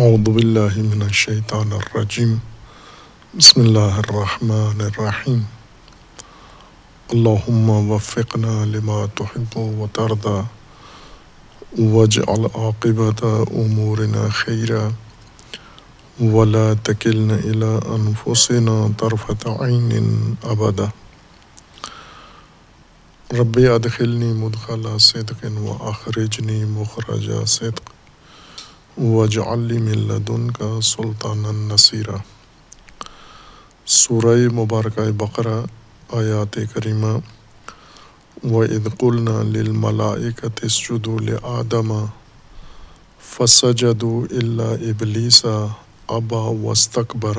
[0.00, 2.34] اعوذ باللہ من الشیطان الرجیم
[3.34, 5.40] بسم اللہ الرحمن الرحیم
[7.08, 10.40] اللہم وفقنا لما تحب و ترضى
[11.92, 14.88] واجعل عاقبت امورنا خیرا
[16.20, 20.86] ولا تکلنا الى انفسنا طرفت عین ابدا
[23.38, 27.91] رب ادخلنی مدخل صدق و اخرجنی مخرج صدق.
[28.98, 32.16] وجعلی من لدن کا سلطان النصیرہ
[33.86, 35.54] سورہ مبارکہ بقرہ،
[36.12, 37.12] آیات کریمہ۔
[38.44, 41.92] و ادقلنا للملائکت اسجدوا لآدم،
[43.20, 45.44] فسجدوا الا ابلیس
[46.08, 47.38] ابا واستکبر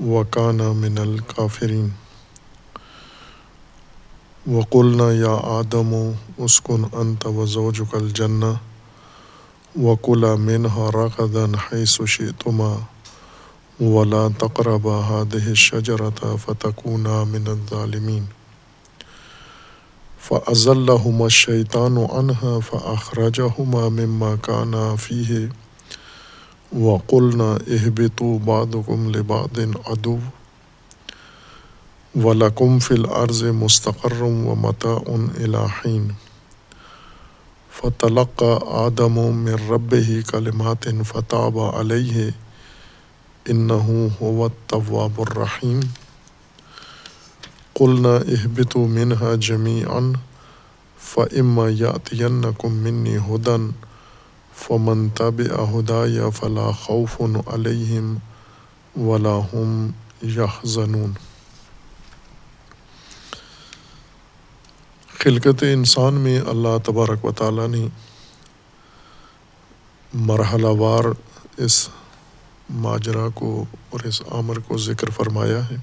[0.00, 1.88] وکان من الکافرین
[4.46, 5.94] وقلنا یا آدم
[6.38, 8.52] اسکن انت وزوجک الجنہ
[9.80, 12.82] وکلا منها رغدا حيث شئتما
[13.80, 18.26] ولا تقربا هذه الشجرة فتكونا من الظالمين
[20.18, 25.48] فأزلهما الشيطان عنها فأخرجهما مما كانا فيه
[26.72, 30.18] وقلنا اهبطوا بعضكم لبعض عدو
[32.14, 35.02] ولكم في الأرض مستقر ومتاع
[35.36, 36.14] إلى حين
[37.80, 42.30] فتلق آدم من رب ہی کلمات فتاب علیہ
[43.46, 44.06] انہو
[65.18, 67.86] خلقت انسان میں اللہ تبارک و تعالیٰ نے
[70.14, 71.04] مرحلہ وار
[71.56, 71.88] اس
[72.70, 75.76] ماجرا کو اور اس عمر کو ذکر فرمایا ہے۔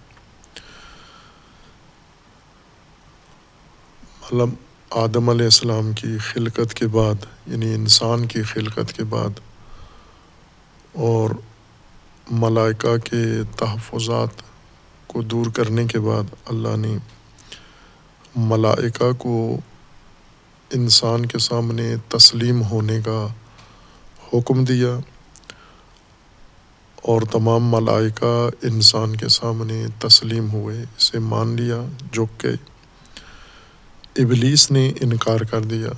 [4.22, 4.50] مطلب
[4.90, 9.40] آدم علیہ السلام کی خلقت کے بعد یعنی انسان کی خلقت کے بعد
[10.94, 11.30] اور
[12.32, 13.24] ملائکہ کے
[13.58, 14.30] تحفظات
[15.08, 16.98] کو دور کرنے کے بعد اللہ نے
[18.36, 19.60] ملائکہ کو
[20.74, 23.28] انسان کے سامنے تسلیم ہونے کا
[24.34, 24.98] حکم دیا
[26.96, 32.48] اور تمام ملائکہ انسان کے سامنے تسلیم ہوئے، اسے مان لیا، جو کہ
[34.16, 35.90] ابلیس نے انکار کر دیا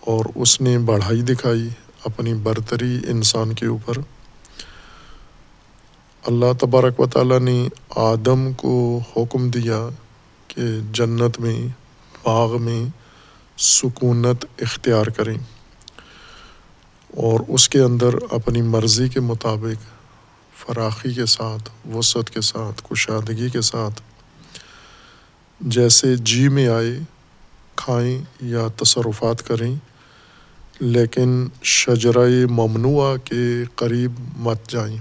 [0.00, 1.68] اور اس نے بڑھائی دکھائی
[2.04, 3.94] اپنی برتری انسان کے اوپر۔
[6.26, 9.88] اللہ تبارک و تعالیٰ نے آدم کو حکم دیا
[10.54, 10.62] کہ
[10.92, 11.68] جنت میں،
[12.24, 12.84] باغ میں
[13.58, 15.38] سکونت اختیار کریں۔
[17.16, 19.84] اور اس کے اندر اپنی مرضی کے مطابق،
[20.58, 24.02] فراخی کے ساتھ، وسعت کے ساتھ، کشادگی کے ساتھ
[25.60, 26.98] جیسے جی میں آئے،
[27.76, 29.74] کھائیں یا تصرفات کریں۔
[30.80, 34.96] لیکن شجرۂ ممنوع کے قریب مت جائیں،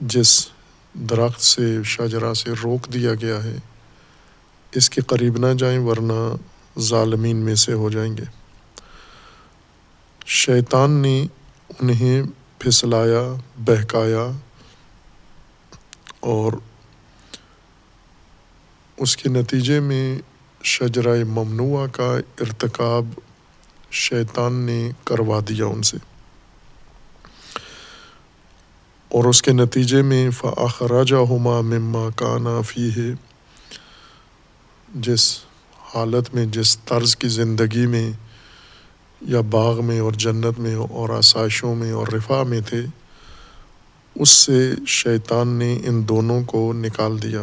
[0.00, 0.48] جس
[0.94, 3.56] درخت سے شجرا سے روک دیا گیا ہے۔
[4.72, 6.36] اس کے قریب نہ جائیں ورنہ
[6.80, 8.22] ظالمین میں سے ہو جائیں گے۔
[10.26, 11.26] شیطان نے
[11.80, 12.22] انہیں
[12.58, 14.30] پھسلایا، بہکایا
[16.20, 16.52] اور
[18.96, 20.18] اس کے نتیجے میں
[20.64, 23.04] شجرائے ممنوع کا ارتکاب
[23.90, 25.96] شیطان نے کروا دیا ان سے۔
[29.08, 33.27] اور اس کے نتیجے میں فاخراجہ ہما مما کانا فی ہے
[34.94, 35.38] جس
[35.94, 38.12] حالت میں، جس طرز کی زندگی میں
[39.20, 42.80] یا باغ میں اور جنت میں اور آسائشوں میں اور رفا میں تھے،
[44.14, 47.42] اس سے شیطان نے ان دونوں کو نکال دیا۔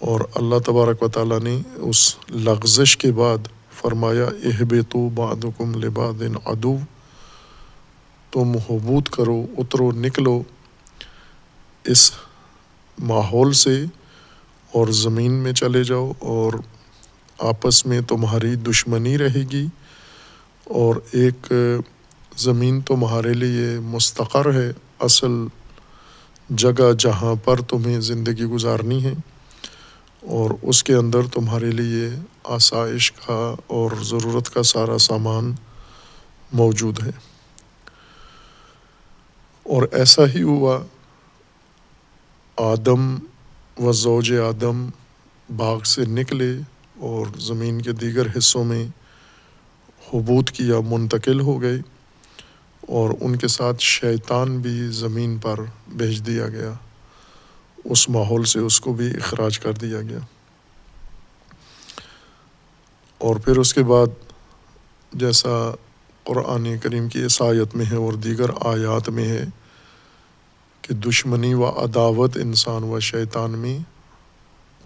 [0.00, 3.38] اور اللہ تبارک و تعالیٰ نے اس لغزش کے بعد
[3.72, 6.76] فرمایا اہب تو بادم لباد ادو
[8.32, 10.42] تم حبوط کرو، اترو، نکلو۔
[11.84, 12.12] اس
[12.98, 13.84] ماحول سے
[14.72, 16.52] اور زمین میں چلے جاؤ اور
[17.38, 19.66] آپس میں تمہاری دشمنی رہے گی
[20.64, 21.52] اور ایک
[22.36, 25.32] زمین تمہارے لیے مستقر ہے، اصل
[26.50, 29.12] جگہ جہاں پر تمہیں زندگی گزارنی ہے
[30.20, 32.08] اور اس کے اندر تمہارے لیے
[32.44, 35.52] آسائش کا اور ضرورت کا سارا سامان
[36.52, 37.10] موجود ہے۔
[39.62, 40.78] اور ایسا ہی ہوا،
[42.56, 43.16] آدم
[43.80, 44.88] و زوج آدم
[45.56, 46.52] باغ سے نکلے
[46.98, 48.86] اور زمین کے دیگر حصوں میں
[50.14, 51.80] حبوط کیا منتقل ہو گئے
[52.80, 56.72] اور ان کے ساتھ شیطان بھی زمین پر بھیج دیا گیا۔
[57.84, 60.18] اس ماحول سے اس کو بھی اخراج کر دیا گیا۔
[63.18, 64.06] اور پھر اس کے بعد
[65.12, 65.74] جیسا
[66.24, 69.44] قرآن کریم کی عیسائیت میں ہے اور دیگر آیات میں ہے
[70.82, 73.78] کہ دشمنی و عداوت انسان و شیطان میں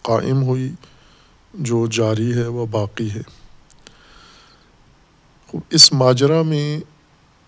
[0.03, 0.73] قائم ہوئی،
[1.55, 3.21] جو جاری ہے وہ باقی ہے۔
[5.71, 6.81] اس ماجرا میں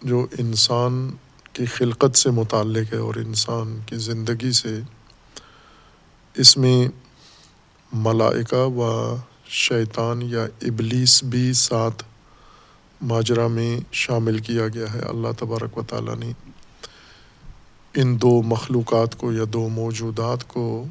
[0.03, 1.11] جو انسان
[1.53, 4.81] کی خلقت سے متعلق ہے اور انسان کی زندگی سے،
[6.35, 6.89] اس میں
[7.93, 9.17] ملائکہ و
[9.47, 12.05] شیطان یا ابلیس بھی ساتھ
[13.03, 16.33] ماجرا میں شامل کیا گیا ہے۔ اللہ تبارک و تعالیٰ نے
[17.97, 20.85] ان دو مخلوقات کو یا دو موجودات کو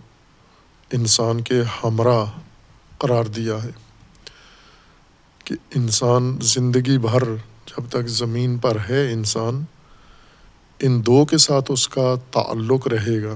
[0.92, 2.26] انسان کے ہمراہ
[2.98, 3.70] قرار دیا ہے
[5.44, 7.24] کہ انسان زندگی بھر
[7.66, 9.64] جب تک زمین پر ہے انسان،
[10.80, 13.36] ان دو کے ساتھ اس کا تعلق رہے گا۔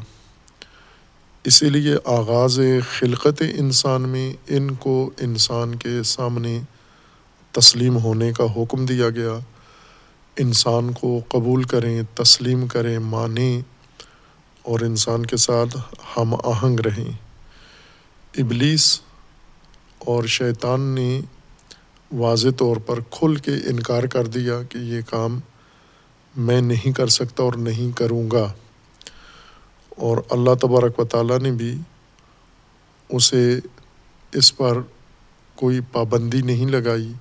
[1.44, 2.60] اسی لیے آغاز
[2.92, 6.62] خلقت انسان میں ان کو انسان کے سامنے
[7.52, 9.40] تسلیم ہونے کا حکم دیا گیا۔
[10.40, 13.62] انسان کو قبول کریں، تسلیم کریں، مانیں
[14.62, 15.78] اور انسان کے ساتھ
[16.18, 17.12] ہم آہنگ رہیں۔
[18.38, 19.02] ابلیس
[20.00, 21.22] اور شیطان نے
[22.12, 25.40] واضح طور پر کھل کے انکار کر دیا کہ یہ کام
[26.38, 28.54] میں نہیں کر سکتا اور نہیں کروں گا۔
[29.90, 31.78] اور اللہ تبارک و تعالیٰ نے بھی
[33.10, 33.60] اسے
[34.34, 34.78] اس پر
[35.56, 37.14] کوئی پابندی نہیں لگائی۔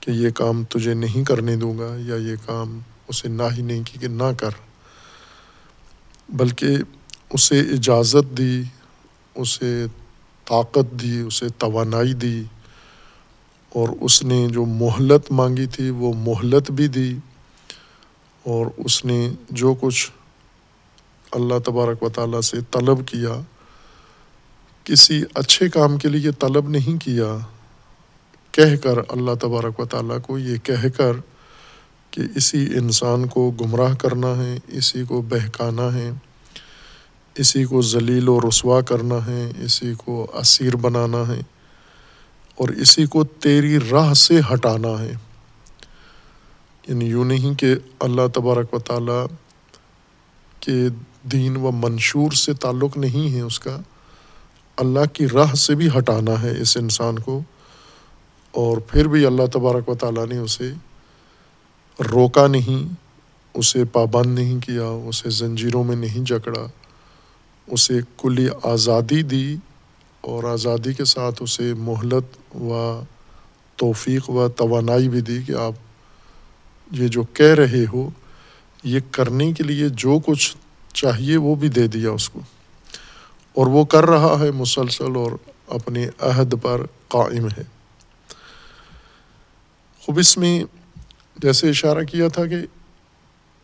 [0.00, 3.82] کہ یہ کام تجھے نہیں کرنے دوں گا یا یہ کام اسے نہ ہی نہیں
[3.84, 4.50] کی کہ نہ کر۔
[6.28, 6.76] بلکہ
[7.30, 8.62] اسے اجازت دی،
[9.34, 9.86] اسے
[10.44, 12.42] طاقت دی، اسے توانائی دی۔
[13.68, 17.16] اور اس نے جو مہلت مانگی تھی، وہ مہلت بھی دی۔
[18.42, 20.10] اور اس نے جو کچھ
[21.32, 23.40] اللہ تبارک و تعالیٰ سے طلب کیا،
[24.84, 27.38] کسی اچھے کام کے لیے طلب نہیں کیا۔
[28.52, 31.12] کہہ کر اللہ تبارک و تعالیٰ کو یہ کہہ کر
[32.10, 36.10] کہ اسی انسان کو گمراہ کرنا ہے، اسی کو بہکانا ہے،
[37.34, 41.40] اسی کو ذلیل و رسوا کرنا ہے، اسی کو اسیر بنانا ہے
[42.54, 45.12] اور اسی کو تیری راہ سے ہٹانا ہے۔
[46.88, 49.26] یعنی یوں نہیں کہ اللہ تبارک و تعالیٰ
[50.60, 50.88] کے
[51.22, 53.78] دین و منشور سے تعلق نہیں ہے اس کا،
[54.76, 57.42] اللہ کی راہ سے بھی ہٹانا ہے اس انسان کو۔
[58.52, 60.72] اور پھر بھی اللہ تبارک و تعالیٰ نے اسے
[62.12, 62.94] روکا نہیں،
[63.54, 66.66] اسے پابند نہیں کیا، اسے زنجیروں میں نہیں جکڑا،
[67.66, 69.56] اسے کلی آزادی دی
[70.20, 73.00] اور آزادی کے ساتھ اسے مہلت و
[73.76, 75.72] توفیق و توانائی بھی دی کہ آپ
[76.92, 78.10] یہ جو کہہ رہے ہو،
[78.84, 80.56] یہ کرنے کے لیے جو کچھ
[80.94, 82.40] چاہیے وہ بھی دے دیا اس کو۔
[83.54, 85.32] اور وہ کر رہا ہے مسلسل اور
[85.68, 87.77] اپنے عہد پر قائم ہے۔
[90.00, 90.64] خوب اس میں
[91.36, 92.56] جیسے اشارہ کیا تھا کہ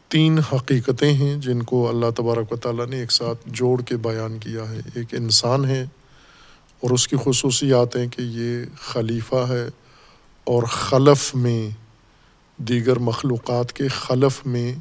[0.08, 4.38] تین حقیقتیں ہیں جن کو اللہ تبارک و تعالیٰ نے ایک ساتھ جوڑ کے بیان
[4.38, 5.82] کیا ہے۔ ایک انسان ہے
[6.80, 9.68] اور اس کی خصوصیات ہیں کہ یہ خلیفہ ہے
[10.44, 11.70] اور خلف میں
[12.56, 14.74] دیگر مخلوقات کے خلف میں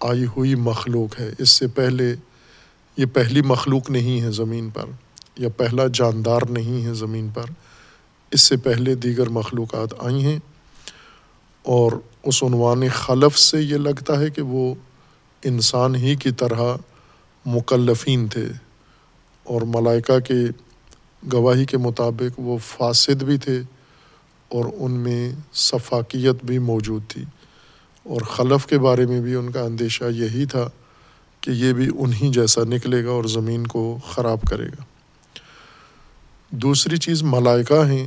[0.00, 2.14] آئی ہوئی مخلوق ہے۔ اس سے پہلے
[2.96, 4.84] یہ پہلی مخلوق نہیں ہے زمین پر،
[5.36, 7.44] یا پہلا جاندار نہیں ہے زمین پر۔
[8.30, 10.38] اس سے پہلے دیگر مخلوقات آئی ہیں۔
[11.68, 11.92] اور
[12.24, 14.74] اس عنوان خلف سے یہ لگتا ہے کہ وہ
[15.44, 16.76] انسان ہی کی طرح
[17.46, 18.46] مکلفین تھے
[19.44, 20.34] اور ملائکہ کے
[21.32, 23.62] گواہی کے مطابق وہ فاسد بھی تھے
[24.48, 27.24] اور ان میں صفاقیت بھی موجود تھی
[28.02, 30.70] اور خلف کے بارے میں بھی ان کا اندیشہ یہی تھا
[31.40, 34.82] کہ یہ بھی انہی جیسا نکلے گا اور زمین کو خراب کرے گا۔
[36.50, 38.06] دوسری چیز ملائکہ ہیں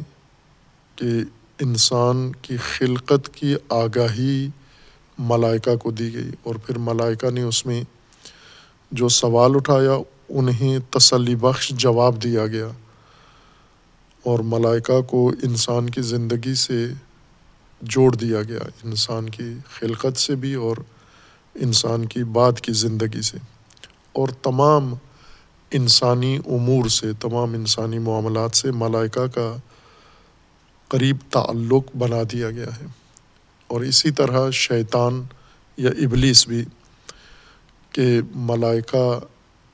[0.95, 1.05] کہ
[1.61, 4.47] انسان کی خلقت کی آگاہی
[5.19, 7.83] ملائکہ کو دی گئی اور پھر ملائکہ نے اس میں
[8.91, 9.97] جو سوال اٹھایا،
[10.29, 12.67] انہیں تسلی بخش جواب دیا گیا
[14.23, 16.85] اور ملائکہ کو انسان کی زندگی سے
[17.81, 20.77] جوڑ دیا گیا، انسان کی خلقت سے بھی اور
[21.55, 23.37] انسان کی بعد کی زندگی سے
[24.13, 24.93] اور تمام
[25.71, 29.55] انسانی امور سے، تمام انسانی معاملات سے ملائکہ کا
[30.91, 32.85] قریب تعلق بنا دیا گیا ہے۔
[33.67, 35.23] اور اسی طرح شیطان
[35.77, 36.65] یا ابلیس بھی
[37.91, 39.19] کہ ملائکہ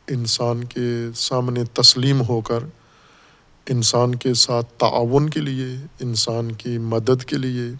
[0.07, 2.59] انسان کے سامنے تسلیم ہو کر
[3.69, 7.73] انسان کے ساتھ تعاون کے لیے، انسان کی مدد کے لیے،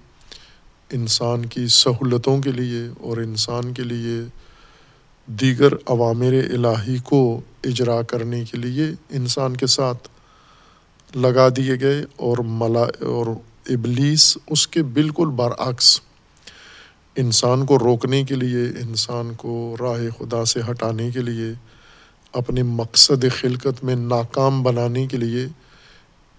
[0.89, 4.22] انسان کی سہولتوں کے لیے اور انسان کے لیے
[5.25, 10.08] دیگر عوامر الہی کو اجرا کرنے کے لیے انسان کے ساتھ
[11.16, 13.26] لگا دیے گئے اور ملا اور
[13.66, 16.02] ابلیس اس کے بالکل برعکس
[17.16, 21.54] انسان کو روکنے کے لیے، انسان کو راہ خدا سے ہٹانے کے لیے،
[22.34, 25.48] اپنے مقصد خلقت میں ناکام بنانے کے لیے،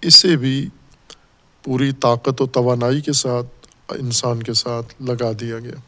[0.03, 0.69] اسے بھی
[1.63, 3.47] پوری طاقت و توانائی کے ساتھ،
[3.89, 5.81] انسان کے ساتھ لگا دیا گیا۔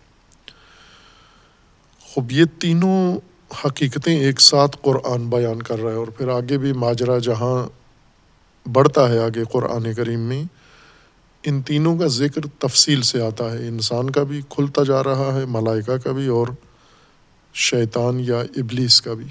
[2.14, 3.18] خب یہ تینوں
[3.64, 7.79] حقیقتیں ایک ساتھ قرآن بیان کر رہا ہے اور پھر آگے بھی ماجرا جہاں
[8.66, 10.44] بڑھتا ہے آگے قرآن کریم میں،
[11.42, 15.44] ان تینوں کا ذکر تفصیل سے آتا ہے۔ انسان کا بھی کھلتا جا رہا ہے،
[15.44, 16.46] ملائکہ کا بھی اور
[17.54, 19.26] شیطان یا ابلیس کا بھی۔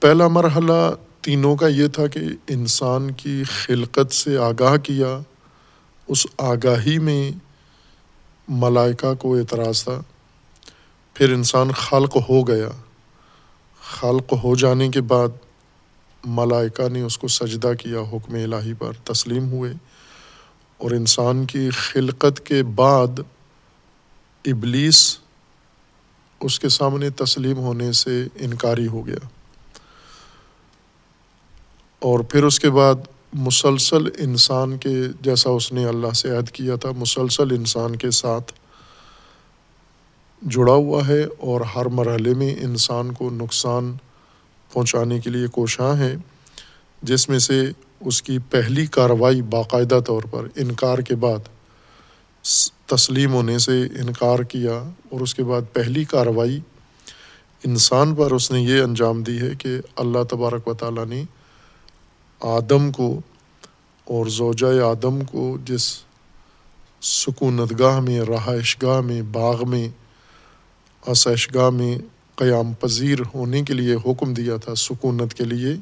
[0.00, 5.18] پہلا مرحلہ تینوں کا یہ تھا کہ انسان کی خلقت سے آگاہ کیا۔
[6.08, 7.30] اس آگاہی میں
[8.48, 10.02] ملائکہ کو اعتراض تھا۔
[11.14, 12.68] پھر انسان خلق ہو گیا۔
[13.92, 15.28] خلق ہو جانے کے بعد
[16.24, 19.72] ملائکہ نے اس کو سجدہ کیا، حکم الہی پر تسلیم ہوئے۔
[20.76, 23.20] اور انسان کی خلقت کے بعد
[24.44, 25.18] ابلیس
[26.40, 29.26] اس کے سامنے تسلیم ہونے سے انکاری ہو گیا۔
[31.98, 32.94] اور پھر اس کے بعد
[33.32, 38.52] مسلسل انسان کے، جیسا اس نے اللہ سے عہد کیا تھا، مسلسل انسان کے ساتھ
[40.50, 43.94] جڑا ہوا ہے اور ہر مرحلے میں انسان کو نقصان
[44.72, 46.14] پہنچانے کے لیے کوشاں ہے
[47.02, 47.70] جس میں سے
[48.00, 51.38] اس کی پہلی کارروائی باقاعدہ طور پر انکار کے بعد
[52.86, 56.60] تسلیم ہونے سے انکار کیا اور اس کے بعد پہلی کارروائی
[57.64, 61.22] انسان پر اس نے یہ انجام دی ہے کہ اللہ تبارک و تعالیٰ نے
[62.40, 63.20] آدم کو
[64.04, 66.04] اور زوجہ آدم کو جس
[67.02, 69.88] سکونت گاہ میں، رہائش گاہ میں، باغ میں
[71.06, 71.98] آسائش گاہ میں
[72.34, 75.74] قیام پذیر ہونے کے لیے حکم دیا تھا سکونت کے لیے،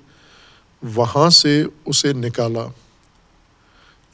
[0.94, 2.66] وہاں سے اسے نکالا۔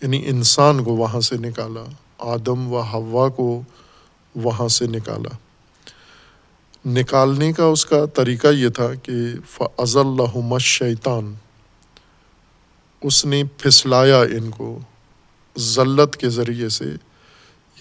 [0.03, 1.85] یعنی انسان کو وہاں سے نکالا،
[2.19, 3.63] آدم و ہوا کو
[4.35, 5.37] وہاں سے نکالا۔
[6.87, 9.13] نکالنے کا اس کا طریقہ یہ تھا کہ
[9.51, 11.35] فض اللہ شیطان
[13.03, 14.79] اس نے پھسلایا ان کو
[15.59, 16.85] ذلت کے ذریعے سے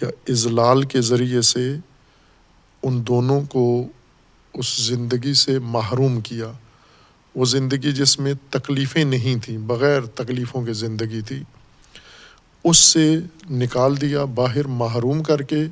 [0.02, 1.76] یا اضلال کے ذریعے سے۔
[2.82, 3.88] ان دونوں کو
[4.54, 6.52] اس زندگی سے محروم کیا۔
[7.34, 11.42] وہ زندگی جس میں تکلیفیں نہیں تھیں، بغیر تکلیفوں کے زندگی تھی،
[12.64, 13.18] اس سے
[13.50, 15.64] نکال دیا، باہر محروم کر کے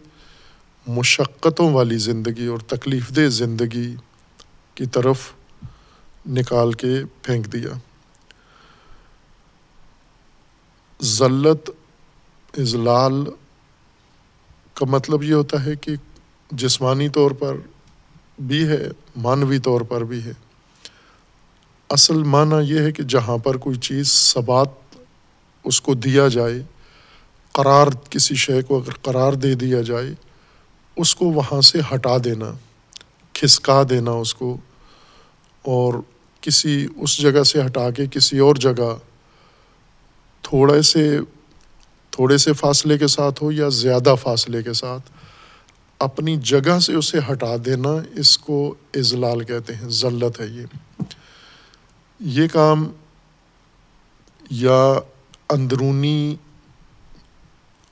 [0.86, 3.94] مشقتوں والی زندگی اور تکلیف دہ زندگی
[4.74, 5.32] کی طرف
[6.28, 7.70] نکال کے پھینک دیا۔
[11.02, 11.70] ذلت
[12.58, 13.24] اضلال
[14.74, 15.94] کا مطلب یہ ہوتا ہے کہ
[16.50, 17.56] جسمانی طور پر
[18.38, 20.32] بھی ہے معنوی طور پر بھی ہے۔
[21.88, 24.68] اصل معنی یہ ہے کہ جہاں پر کوئی چیز ثبات
[25.64, 26.62] اس کو دیا جائے،
[27.52, 30.14] قرار کسی شے کو اگر قرار دے دیا جائے،
[30.96, 32.52] اس کو وہاں سے ہٹا دینا،
[33.32, 34.56] کھسکا دینا اس کو۔
[35.62, 35.94] اور
[36.40, 38.96] کسی اس جگہ سے ہٹا کے کسی اور جگہ
[40.42, 41.18] تھوڑے سے
[42.10, 45.10] تھوڑے سے فاصلے کے ساتھ ہو یا زیادہ فاصلے کے ساتھ۔
[46.04, 50.66] اپنی جگہ سے اسے ہٹا دینا اس کو اضلال کہتے ہیں ذلت ہے یہ۔
[52.20, 52.88] یہ کام
[54.50, 54.94] یا
[55.50, 56.36] اندرونی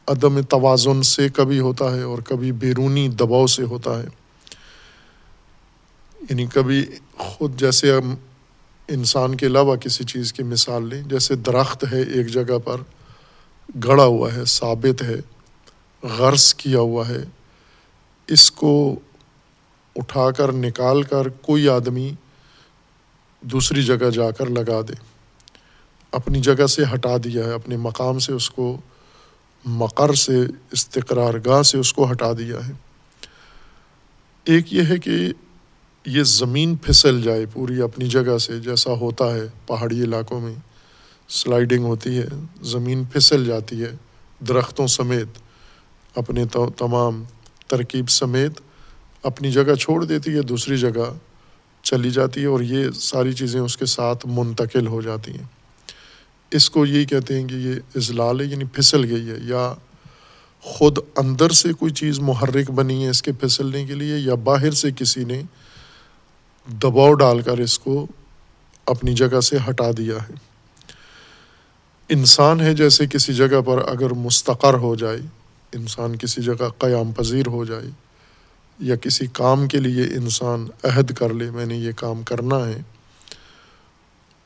[0.07, 4.07] عدم توازن سے کبھی ہوتا ہے اور کبھی بیرونی دباؤ سے ہوتا ہے۔
[6.31, 6.87] یعنی کبھی
[7.19, 8.15] خود جیسے ہم
[8.89, 12.77] انسان کے علاوہ کسی چیز کی مثال لیں، جیسے درخت ہے ایک جگہ پر،
[13.85, 15.17] گڑا ہوا ہے، ثابت ہے،
[16.03, 17.25] غرض کیا ہوا ہے۔
[18.33, 19.01] اس کو
[19.97, 22.13] اٹھا کر، نکال کر کوئی آدمی
[23.41, 24.93] دوسری جگہ جا کر لگا دے۔
[26.13, 28.81] اپنی جگہ سے ہٹا دیا ہے، اپنے مقام سے اس کو،
[29.65, 30.39] مقر سے
[30.73, 32.73] استقرار گاہ سے اس کو ہٹا دیا ہے۔
[34.45, 35.33] ایک یہ ہے کہ
[36.07, 40.55] یہ زمین پھسل جائے پوری اپنی جگہ سے، جیسا ہوتا ہے پہاڑی علاقوں میں۔
[41.29, 42.29] سلائڈنگ ہوتی ہے،
[42.63, 43.93] زمین پھسل جاتی ہے،
[44.49, 45.29] درختوں سمیت
[46.19, 46.45] اپنے
[46.77, 47.25] تمام
[47.73, 48.61] ترکیب سمیت
[49.23, 51.13] اپنی جگہ چھوڑ دیتی ہے، دوسری جگہ
[51.85, 55.47] چلی جاتی ہے اور یہ ساری چیزیں اس کے ساتھ منتقل ہو جاتی ہیں۔
[56.53, 59.73] اس کو یہی کہتے ہیں کہ یہ اضلال ہے یعنی پھسل گئی ہے، یا
[60.65, 64.71] خود اندر سے کوئی چیز محرک بنی ہے اس کے پھسلنے کے لیے، یا باہر
[64.71, 65.41] سے کسی نے
[66.67, 68.07] دباؤ ڈال کر اس کو
[68.87, 70.35] اپنی جگہ سے ہٹا دیا ہے۔
[72.11, 75.21] انسان ہے جیسے کسی جگہ پر اگر مستقر ہو جائے
[75.73, 77.91] انسان کسی جگہ قیام پذیر ہو جائے
[78.79, 82.81] یا کسی کام کے لیے انسان عہد کر لے، میں نے یہ کام کرنا ہے،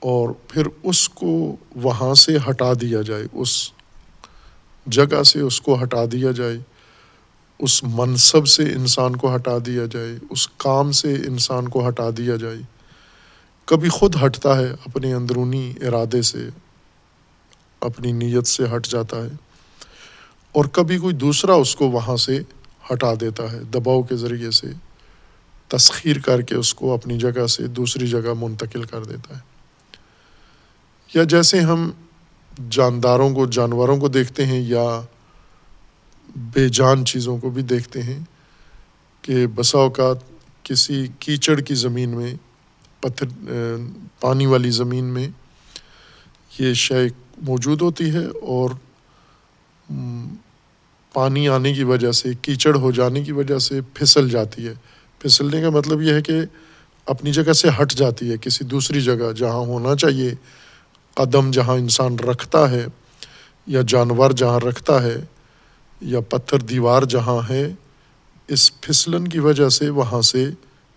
[0.03, 3.73] اور پھر اس کو وہاں سے ہٹا دیا جائے، اس
[4.87, 6.59] جگہ سے اس کو ہٹا دیا جائے،
[7.61, 12.37] اس منصب سے انسان کو ہٹا دیا جائے، اس کام سے انسان کو ہٹا دیا
[12.37, 12.59] جائے۔
[13.69, 16.49] کبھی خود ہٹتا ہے اپنے اندرونی ارادے سے،
[17.81, 19.29] اپنی نیت سے ہٹ جاتا ہے۔
[20.57, 22.41] اور کبھی کوئی دوسرا اس کو وہاں سے
[22.93, 24.67] ہٹا دیتا ہے، دباؤ کے ذریعے سے
[25.69, 29.41] تسخیر کر کے اس کو اپنی جگہ سے دوسری جگہ منتقل کر دیتا ہے۔
[31.15, 31.91] یا جیسے ہم
[32.71, 35.01] جانداروں کو، جانوروں کو دیکھتے ہیں یا
[36.37, 38.19] بے جان چیزوں کو بھی دیکھتے ہیں
[39.23, 40.17] کہ بسا اوقات
[40.63, 42.35] کسی کیچڑ کی زمین میں،
[43.01, 43.27] پتھر،
[44.21, 45.29] پانی والی زمین میں
[46.59, 47.09] یہ شے
[47.43, 48.71] موجود ہوتی ہے اور
[51.17, 54.75] پانی آنے کی وجہ سے، کیچڑ ہو جانے کی وجہ سے پھسل جاتی ہے۔
[55.19, 56.41] پھسلنے کا مطلب یہ ہے کہ
[57.07, 60.35] اپنی جگہ سے ہٹ جاتی ہے، کسی دوسری جگہ جہاں ہونا چاہیے۔
[61.15, 62.87] قدم جہاں انسان رکھتا ہے،
[63.67, 65.17] یا جانور جہاں رکھتا ہے،
[66.01, 67.75] یا پتھر، دیوار جہاں ہے،
[68.49, 70.47] اس پھسلن کی وجہ سے وہاں سے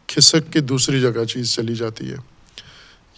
[0.07, 2.15] کھسک کے دوسری جگہ چیز چلی جاتی ہے۔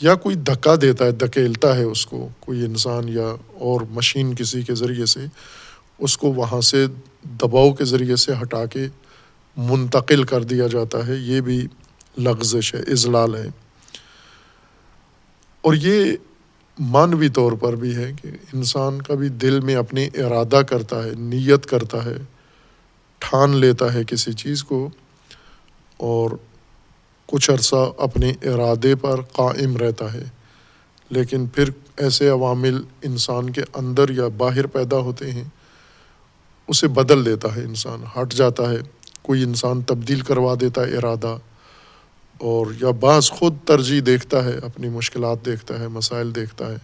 [0.01, 4.61] یا کوئی دھکا دیتا ہے، دھکیلتا ہے اس کو، کوئی انسان یا اور مشین کسی
[4.61, 5.19] کے ذریعے سے۔
[6.01, 6.85] اس کو وہاں سے
[7.23, 8.87] دباؤ کے ذریعے سے ہٹا کے
[9.57, 11.67] منتقل کر دیا جاتا ہے، یہ بھی
[12.17, 13.47] لغزش ہے، اضلال ہے۔
[15.61, 16.15] اور یہ
[16.79, 21.11] مانوی طور پر بھی ہے کہ انسان کا بھی دل میں اپنے ارادہ کرتا ہے،
[21.17, 22.15] نیت کرتا ہے،
[23.19, 24.89] ٹھان لیتا ہے کسی چیز کو،
[25.97, 26.31] اور
[27.25, 30.23] کچھ عرصہ اپنے ارادے پر قائم رہتا ہے۔
[31.09, 35.43] لیکن پھر ایسے عوامل انسان کے اندر یا باہر پیدا ہوتے ہیں
[36.71, 38.77] اسے بدل دیتا ہے انسان، ہٹ جاتا ہے،
[39.21, 41.35] کوئی انسان تبدیل کروا دیتا ہے ارادہ،
[42.41, 46.77] اور یا بعض خود ترجیح دیکھتا ہے، اپنی مشکلات دیکھتا ہے، مسائل دیکھتا ہے،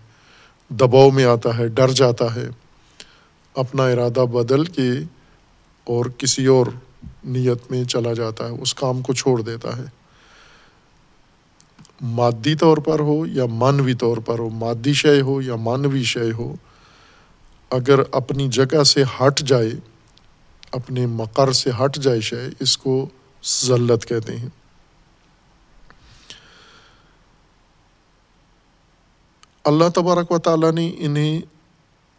[0.72, 2.48] دباؤ میں آتا ہے، ڈر جاتا ہے۔
[3.56, 4.90] اپنا ارادہ بدل کے
[5.88, 6.68] اور کسی اور
[7.26, 9.84] نیت میں چلا جاتا ہے، اس کام کو چھوڑ دیتا ہے۔
[12.02, 16.32] مادی طور پر ہو یا مانوی طور پر ہو، مادی شے ہو یا مانوی شے
[16.32, 16.56] ہو
[17.70, 19.70] اگر اپنی جگہ سے ہٹ جائے،
[20.72, 23.10] اپنے مقر سے ہٹ جائے شے، اس کو
[23.66, 24.50] ذلت کہتے ہیں۔
[29.64, 31.42] اللہ تبارک و تعالیٰ نے انہیں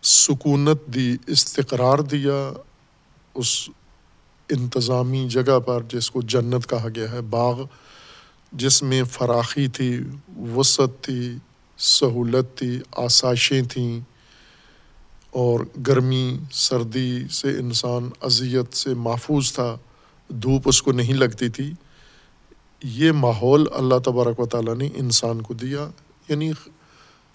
[0.03, 2.53] سکونت دی، استقرار دیا
[3.35, 3.69] اس
[4.49, 7.63] انتظامی جگہ پر، جس کو جنت کہا گیا ہے، باغ،
[8.53, 10.01] جس میں فراخی تھی،
[10.37, 11.37] وسعت تھی،
[11.79, 14.18] سہولت تھی، آسائشیں تھیں۔
[15.31, 19.77] اور گرمی، سردی سے انسان اذیت سے محفوظ تھا،
[20.29, 21.73] دھوپ اس کو نہیں لگتی تھی۔
[22.85, 25.91] یہ ماحول اللہ تبارک و تعالیٰ نے انسان کو دیا
[26.29, 26.53] یعنی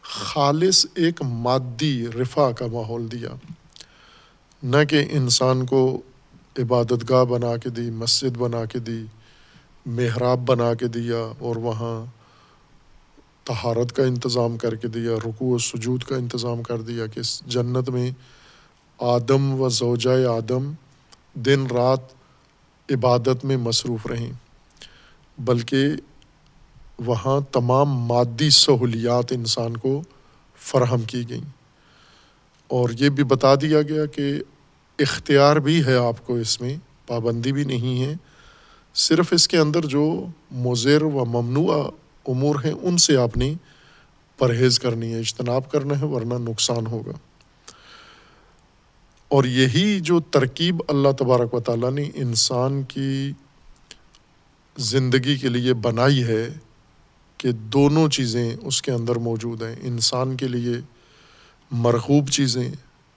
[0.02, 3.30] خالص ایک مادی رفا کا ماحول دیا۔
[4.64, 6.02] نہ کہ انسان کو
[6.60, 9.06] عبادت گاہ بنا کے دی، مسجد بنا کے دی،
[9.86, 12.23] محراب بنا کے دیا اور وہاں
[13.44, 17.42] تہارت کا انتظام کر کے دیا، رکوع و سجود کا انتظام کر دیا کہ اس
[17.46, 18.12] جنت میں
[19.00, 20.72] آدم و زوجہ آدم
[21.34, 22.00] دن رات
[22.90, 24.32] عبادت میں مصروف رہیں۔
[25.38, 25.88] بلکہ
[27.06, 30.02] وہاں تمام مادی سہولیات انسان کو
[30.58, 31.50] فراہم کی گئیں۔
[32.68, 34.34] اور یہ بھی بتا دیا گیا کہ
[35.00, 36.78] اختیار بھی ہے آپ کو اس میں،
[37.08, 38.14] پابندی بھی نہیں ہے۔
[38.96, 41.90] صرف اس کے اندر جو مضر و ممنوع
[42.28, 43.54] امور ہیں، ان سے آپ نے
[44.38, 47.12] پرہیز کرنی ہے، اجتناب کرنا ہے، ورنہ نقصان ہوگا۔
[49.28, 53.32] اور یہی جو ترکیب اللہ تبارک و تعالیٰ نے انسان کی
[54.78, 56.50] زندگی کے لیے بنائی ہے
[57.38, 60.74] کہ دونوں چیزیں اس کے اندر موجود ہیں۔ انسان کے لیے
[61.72, 62.72] مرغوب چیزیں،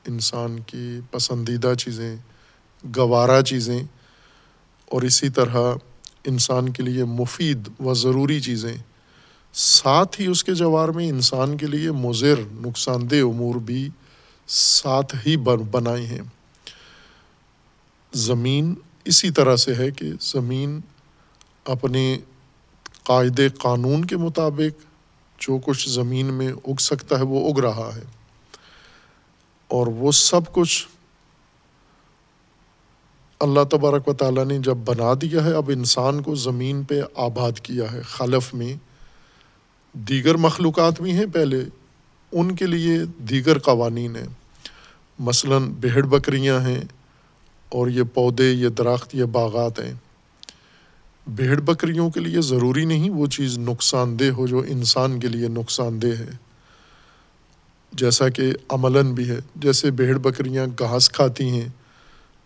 [0.06, 2.16] انسان کی پسندیدہ چیزیں،
[2.96, 3.82] گوارا چیزیں،
[4.86, 5.74] اور اسی طرح
[6.24, 8.76] انسان کے لیے مفید و ضروری چیزیں۔
[9.58, 13.88] ساتھ ہی اس کے جوار میں انسان کے لیے مضر نقصان دہ امور بھی
[14.46, 16.20] ساتھ ہی بنائے ہیں۔
[18.12, 20.80] زمین اسی طرح سے ہے کہ زمین
[21.64, 22.18] اپنے
[23.02, 24.82] قاعدے قانون کے مطابق
[25.40, 28.04] جو کچھ زمین میں اگ سکتا ہے وہ اگ رہا ہے۔
[29.68, 30.88] اور وہ سب کچھ
[33.40, 37.60] اللہ تبارک و تعالیٰ نے جب بنا دیا ہے، اب انسان کو زمین پہ آباد
[37.60, 38.95] کیا ہے، خلف میں
[39.96, 41.64] دیگر مخلوقات بھی ہیں پہلے،
[42.32, 44.26] ان کے لیے دیگر قوانین ہیں۔
[45.18, 46.80] مثلاً بھیڑ بکریاں ہیں
[47.68, 49.94] اور یہ پودے، یہ درخت، یہ باغات ہیں۔
[51.26, 55.48] بھیڑ بکریوں کے لیے ضروری نہیں وہ چیز نقصان دہ ہو جو انسان کے لیے
[55.48, 56.30] نقصان دہ ہے۔
[57.92, 61.68] جیسا کہ عملاً بھی ہے، جیسے بھیڑ بکریاں گھاس کھاتی ہیں،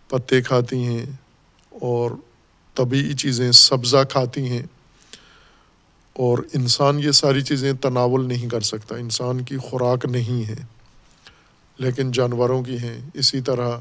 [0.07, 1.05] پتے کھاتی ہیں
[1.69, 2.11] اور
[2.75, 4.63] طبعی چیزیں سبزہ کھاتی ہیں۔
[6.13, 10.55] اور انسان یہ ساری چیزیں تناول نہیں کر سکتا۔ انسان کی خوراک نہیں ہے،
[11.77, 13.77] لیکن جانوروں کی ہیں۔ اسی طرح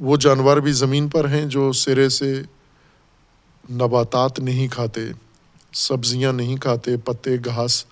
[0.00, 2.42] وہ جانور بھی زمین پر ہیں جو سرے سے
[3.70, 5.00] نباتات نہیں کھاتے،
[5.72, 7.84] سبزیاں نہیں کھاتے، پتے، گھاس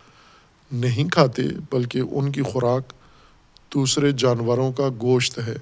[0.72, 2.92] نہیں کھاتے، بلکہ ان کی خوراک
[3.74, 5.56] دوسرے جانوروں کا گوشت ہے۔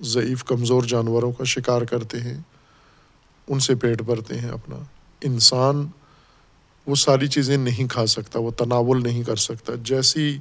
[0.00, 2.38] ضعیف، کمزور جانوروں کا شکار کرتے ہیں،
[3.48, 4.76] ان سے پیٹ بھرتے ہیں اپنا۔
[5.20, 5.86] انسان
[6.86, 10.38] وہ ساری چیزیں نہیں کھا سکتا، وہ تناول نہیں کر سکتا۔ جیسی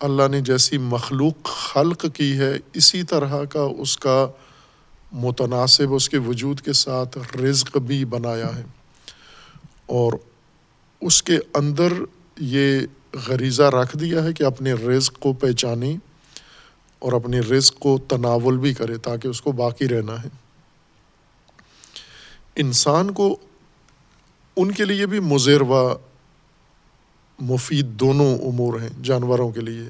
[0.00, 4.28] اللہ نے جیسی مخلوق خلق کی ہے، اسی طرح کا اس کا
[5.12, 8.62] متناسب، اس کے وجود کے ساتھ رزق بھی بنایا ہے۔
[9.86, 10.12] اور
[11.00, 11.92] اس کے اندر
[12.38, 12.80] یہ
[13.28, 15.96] غریزہ رکھ دیا ہے کہ اپنے رزق کو پہچانے
[16.98, 20.28] اور اپنے رزق کو تناول بھی کرے تاکہ اس کو باقی رہنا ہے۔
[22.56, 23.36] انسان کو
[24.62, 25.94] ان کے لیے بھی مضر و
[27.38, 29.88] مفید دونوں امور ہیں جانوروں کے لیے۔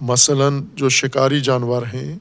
[0.00, 2.18] مثلاً جو شکاری جانور ہیں،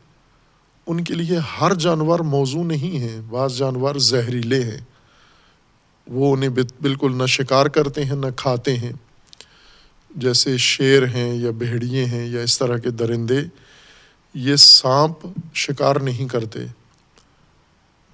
[0.87, 4.81] ان کے لیے ہر جانور موضوع نہیں ہے، بعض جانور زہریلے ہیں۔
[6.07, 6.49] وہ انہیں
[6.81, 8.91] بالکل نہ شکار کرتے ہیں، نہ کھاتے ہیں۔
[10.15, 13.39] جیسے شیر ہیں یا بھیڑیے ہیں یا اس طرح کے درندے،
[14.33, 16.59] یہ سانپ شکار نہیں کرتے۔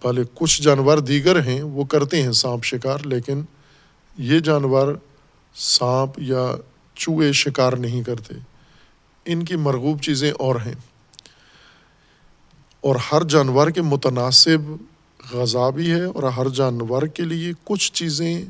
[0.04, 3.42] بھلے کچھ جانور دیگر ہیں، وہ کرتے ہیں سانپ شکار، لیکن
[4.18, 4.96] یہ جانور
[5.56, 6.56] سانپ یا
[6.96, 8.34] چوہے شکار نہیں کرتے۔
[9.26, 10.74] ان کی مرغوب چیزیں اور ہیں۔
[12.82, 14.76] اور ہر جانور کے متناسب
[15.32, 18.46] غذا بھی ہے اور ہر جانور کے لیے کچھ چیزیں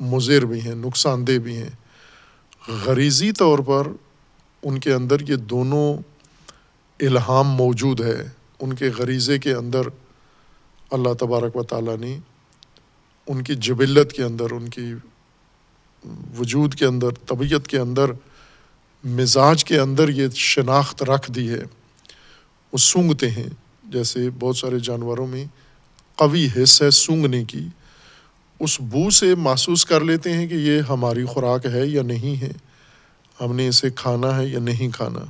[0.00, 1.70] مضر بھی ہیں، نقصان دہ بھی ہیں۔
[2.84, 3.86] غریزی طور پر
[4.62, 5.96] ان کے اندر یہ دونوں
[7.00, 8.28] الہام موجود ہے۔
[8.60, 9.80] ان کے غریضے کے اندر
[10.90, 12.18] اللہ تبارک و تعالیٰ نے
[13.26, 14.92] ان کی جبلت کے اندر، ان کی
[16.38, 18.10] وجود کے اندر، طبیعت کے اندر،
[19.04, 21.62] مزاج کے اندر یہ شناخت رکھ دی ہے۔
[22.72, 23.48] وہ سونگتے ہیں۔
[23.84, 25.44] جیسے بہت سارے جانوروں میں
[26.14, 27.66] قوی حص ہے سونگنے کی۔
[28.60, 32.52] اس بو سے محسوس کر لیتے ہیں کہ یہ ہماری خوراک ہے یا نہیں ہے۔
[33.40, 35.20] ہم نے اسے کھانا ہے یا نہیں کھانا۔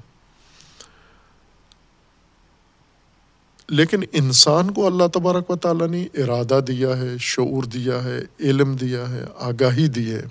[3.68, 8.76] لیکن انسان کو اللہ تبارک و تعالیٰ نے ارادہ دیا ہے، شعور دیا ہے، علم
[8.76, 10.22] دیا ہے، آگاہی دی ہے۔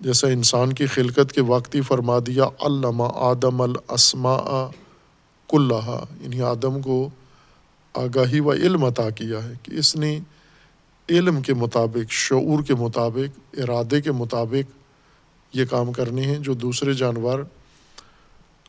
[0.00, 4.66] جیسا انسان کی خلقت کے وقتی فرما دیا علامہ آدم الاسماء
[5.48, 7.10] کلّہ یعنی آدم کو
[7.94, 10.18] آگاہی و علم عطا کیا ہے کہ اس نے
[11.08, 14.76] علم کے مطابق، شعور کے مطابق، ارادے کے مطابق
[15.56, 17.40] یہ کام کرنے ہیں جو دوسرے جانور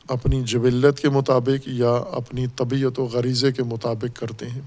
[0.08, 4.60] اپنی جبلت کے مطابق یا اپنی طبیعت و غریضے کے مطابق کرتے ہیں۔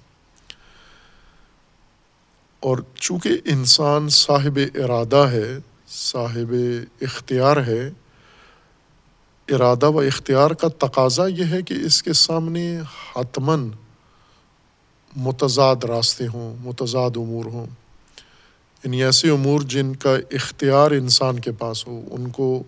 [2.60, 6.56] اور چونکہ انسان صاحب ارادہ ہے، صاحب
[7.01, 7.91] اختیار ہے،
[9.47, 12.80] ارادہ و اختیار کا تقاضا یہ ہے کہ اس کے سامنے
[13.15, 13.69] حتمن
[15.15, 17.65] متضاد راستے ہوں، متضاد امور ہوں۔
[18.84, 22.63] یعنی ایسے امور جن کا اختیار انسان کے پاس ہو، ان کو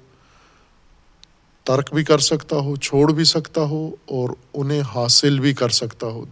[1.64, 6.08] ترک بھی کر سکتا ہو، چھوڑ بھی سکتا ہو اور انہیں حاصل بھی کر سکتا
[6.08, 6.26] ہو۔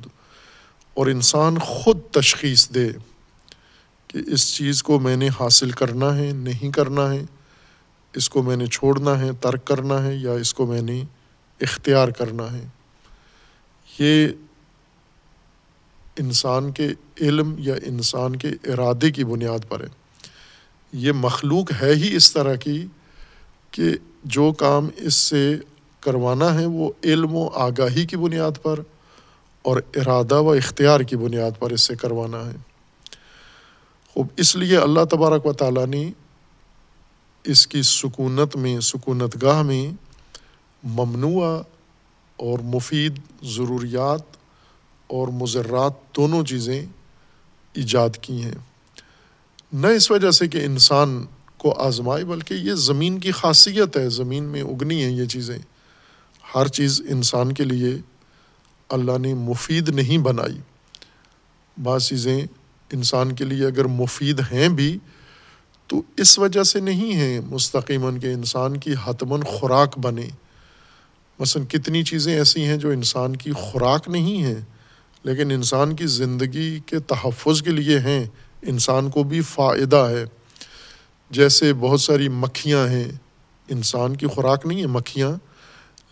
[0.94, 2.90] اور انسان خود تشخیص دے
[4.08, 7.24] کہ اس چیز کو میں نے حاصل کرنا ہے، نہیں کرنا ہے،
[8.14, 11.04] اس کو میں نے چھوڑنا ہے، ترک کرنا ہے یا اس کو میں نے
[11.62, 12.68] اختیار کرنا ہے۔
[14.00, 14.28] یہ
[16.20, 16.90] انسان کے
[17.22, 19.88] علم یا انسان کے ارادے کی بنیاد پر ہے۔
[20.94, 22.86] یہ مخلوق ہے ہی اس طرح کی
[23.72, 23.84] کہ
[24.24, 25.56] جو کام اس سے
[26.00, 28.80] کروانا ہے وہ علم و آگاہی کی بنیاد پر
[29.62, 32.56] اور ارادہ و اختیار کی بنیاد پر اس سے کروانا ہے۔
[34.14, 36.12] خوب، اس لیے اللہ تبارک و تعالیٰ نے
[37.44, 39.94] اس کی سکونت میں، سکونت گاہ میں
[40.84, 41.62] ممنوع
[42.36, 44.22] اور مفید ضروریات
[45.08, 46.86] اور مضرات دونوں چیزیں
[47.74, 48.56] ایجاد کی ہیں۔
[49.74, 51.26] نہ اس وجہ سے کہ انسان
[51.62, 55.58] کو آزمائے بلکہ یہ زمین کی خاصیت ہے، زمین میں اگنی ہیں یہ چیزیں۔
[56.56, 57.96] ہر چیز انسان کے لیے
[58.90, 60.58] اللہ نے مفید نہیں بنائی۔
[61.84, 62.46] بعض چیزیں
[62.94, 64.98] انسان کے لیے اگر مفید ہیں بھی،
[65.88, 70.28] تو اس وجہ سے نہیں ہے مستقیماً کہ انسان کی حتمن خوراک بنے۔
[71.40, 74.62] مثلاً کتنی چیزیں ایسی ہیں جو انسان کی خوراک نہیں ہیں،
[75.24, 78.26] لیکن انسان کی زندگی کے تحفظ کے لیے ہیں،
[78.62, 80.26] انسان کو بھی فائدہ ہے۔
[81.32, 83.08] جیسے بہت ساری مکھیاں ہیں،
[83.70, 85.32] انسان کی خوراک نہیں ہے مکھیاں،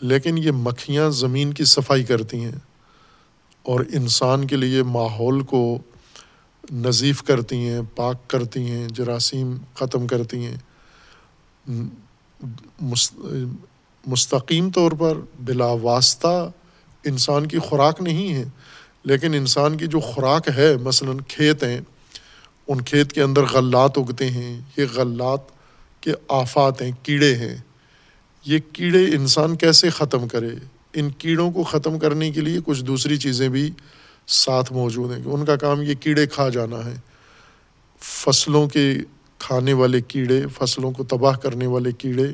[0.01, 2.51] لیکن یہ مکھیاں زمین کی صفائی کرتی ہیں۔
[3.63, 5.79] اور انسان کے لیے ماحول کو
[6.71, 10.57] نظیف کرتی ہیں، پاک کرتی ہیں، جراثیم ختم کرتی ہیں۔
[14.07, 16.51] مستقیم طور پر بلا واسطہ
[17.05, 18.43] انسان کی خوراک نہیں ہے،
[19.03, 21.81] لیکن انسان کی جو خوراک ہے، مثلاً کھیت ہیں
[22.69, 25.39] ان کھیت کے اندر غلات اگتے ہیں، یہ غلات
[26.01, 27.57] کے آفات ہیں، کیڑے ہیں۔
[28.45, 30.49] یہ کیڑے انسان کیسے ختم کرے؟
[30.93, 33.71] ان کیڑوں کو ختم کرنے کے لیے کچھ دوسری چیزیں بھی
[34.27, 36.93] ساتھ موجود ہیں۔ ان کا کام یہ کیڑے کھا جانا ہے۔
[37.99, 38.93] فصلوں کے
[39.39, 42.27] کھانے والے کیڑے، فصلوں کو تباہ کرنے والے کیڑے،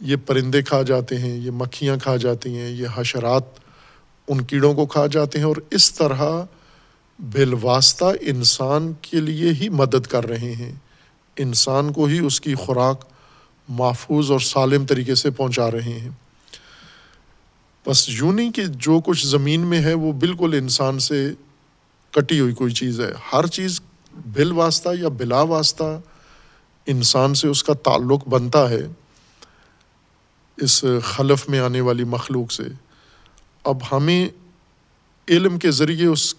[0.00, 3.42] یہ پرندے کھا جاتے ہیں، یہ مکھیاں کھا جاتی ہیں، یہ حشرات
[4.28, 6.22] ان کیڑوں کو کھا جاتے ہیں اور اس طرح
[7.20, 10.72] بالواسطہ انسان کے لیے ہی مدد کر رہے ہیں۔
[11.36, 13.04] انسان کو ہی اس کی خوراک
[13.68, 16.08] محفوظ اور سالم طریقے سے پہنچا رہے ہیں۔
[17.86, 21.32] بس یوں نہیں کہ جو کچھ زمین میں ہے وہ بالکل انسان سے
[22.10, 23.80] کٹی ہوئی کوئی چیز ہے۔ ہر چیز
[24.26, 26.00] بل واسطہ یا بلا واسطہ
[26.86, 28.82] انسان سے اس کا تعلق بنتا ہے
[30.56, 32.62] اس خلف میں آنے والی مخلوق سے۔
[33.64, 34.28] اب ہمیں
[35.28, 36.34] علم کے ذریعے اس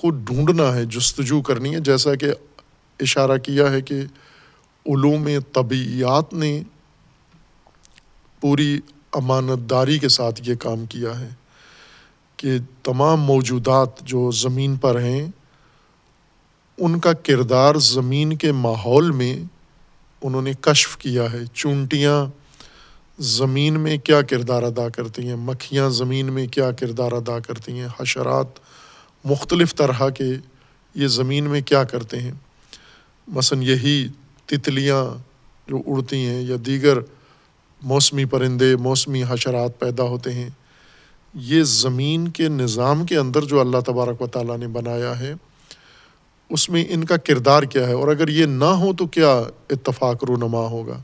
[0.00, 2.32] کو ڈھونڈنا ہے، جستجو کرنی ہے، جیسا کہ
[3.00, 4.00] اشارہ کیا ہے کہ
[4.86, 6.62] علوم طبیعیات نے
[8.40, 8.80] پوری
[9.12, 11.28] امانت داری کے ساتھ یہ کام کیا ہے
[12.36, 15.26] کہ تمام موجودات جو زمین پر ہیں،
[16.78, 19.38] ان کا کردار زمین کے ماحول میں
[20.22, 22.26] انہوں نے کشف کیا ہے۔ چونٹیاں
[23.18, 27.88] زمین میں کیا کردار ادا کرتی ہیں؟ مکھیاں زمین میں کیا کردار ادا کرتی ہیں؟
[28.00, 28.46] حشرات
[29.24, 30.24] مختلف طرح کے
[30.94, 32.32] یہ زمین میں کیا کرتے ہیں۔
[33.28, 34.08] مثلاً یہی
[34.46, 35.18] تتلیاں
[35.68, 36.98] جو اڑتی ہیں یا دیگر
[37.82, 40.50] موسمی پرندے، موسمی حشرات پیدا ہوتے ہیں۔
[41.34, 45.34] یہ زمین کے نظام کے اندر جو اللہ تبارک و تعالیٰ نے بنایا ہے،
[46.50, 50.24] اس میں ان کا کردار کیا ہے۔ اور اگر یہ نہ ہو تو کیا اتفاق
[50.24, 51.02] رونما ہوگا؟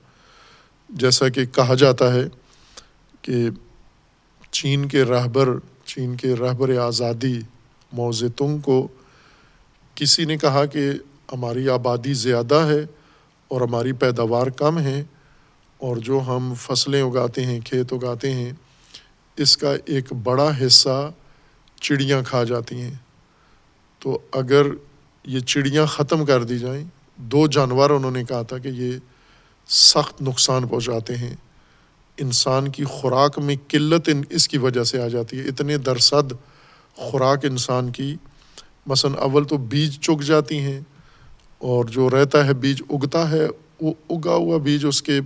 [0.88, 2.24] جیسا کہ کہا جاتا ہے
[3.22, 3.48] کہ
[4.50, 5.48] چین کے رہبر،
[5.84, 7.40] چین کے رہبر آزادی
[7.92, 8.88] موز تنگ کو،
[9.94, 10.90] کسی نے کہا کہ
[11.32, 12.86] ہماری آبادی زیادہ ہے
[13.48, 15.04] اور ہماری پیداوار کم ہے
[15.78, 18.52] اور جو ہم فصلیں اگاتے ہیں، کھیت اگاتے ہیں،
[19.36, 21.12] اس کا ایک بڑا حصہ
[21.80, 22.94] چڑیاں کھا جاتی ہیں۔
[23.98, 24.66] تو اگر
[25.24, 26.84] یہ چڑیاں ختم کر دی جائیں،
[27.16, 28.92] دو جانور انہوں نے کہا تھا کہ یہ
[29.68, 31.34] سخت نقصان پہنچاتے ہیں۔
[32.18, 36.32] انسان کی خوراک میں قلت اس کی وجہ سے آ جاتی ہے، اتنے درصد
[36.96, 38.16] خوراک انسان کی،
[38.86, 40.80] مثلاً اول تو بیج چگ جاتی ہیں
[41.58, 43.46] اور جو رہتا ہے بیج اگتا ہے،
[43.80, 45.20] وہ اگا ہوا بیج اس کے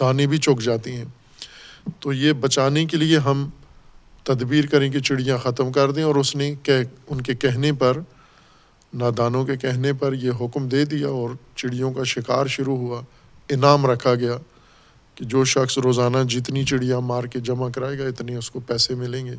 [0.00, 1.04] دانے بھی چوک جاتی ہیں۔
[2.00, 3.48] تو یہ بچانے کے لیے ہم
[4.24, 6.76] تدبیر کریں کہ چڑیاں ختم کر دیں اور اس نے کہ
[7.08, 7.98] ان کے کہنے پر،
[8.94, 13.02] نادانوں کے کہنے پر یہ حکم دے دیا اور چڑیوں کا شکار شروع ہوا،
[13.48, 14.36] انعام رکھا گیا
[15.14, 18.94] کہ جو شخص روزانہ جتنی چڑیاں مار کے جمع کرائے گا، اتنے اس کو پیسے
[18.94, 19.34] ملیں گے۔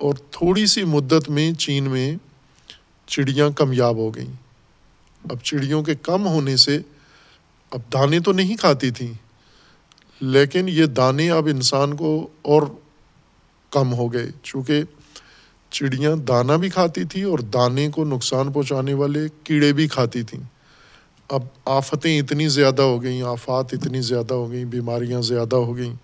[0.00, 2.16] اور تھوڑی سی مدت میں چین میں
[3.06, 4.32] چڑیاں کمیاب ہو گئیں۔
[5.30, 6.78] اب چڑیوں کے کم ہونے سے
[7.70, 9.12] اب دانے تو نہیں کھاتی تھیں
[10.20, 12.62] لیکن یہ دانے اب انسان کو اور
[13.70, 14.82] کم ہو گئے۔ چونکہ
[15.70, 20.42] چڑیاں دانہ بھی کھاتی تھیں اور دانے کو نقصان پہنچانے والے کیڑے بھی کھاتی تھیں۔
[21.28, 25.94] اب آفتیں اتنی زیادہ ہو گئیں، آفات اتنی زیادہ ہو گئیں، بیماریاں زیادہ ہو گئیں۔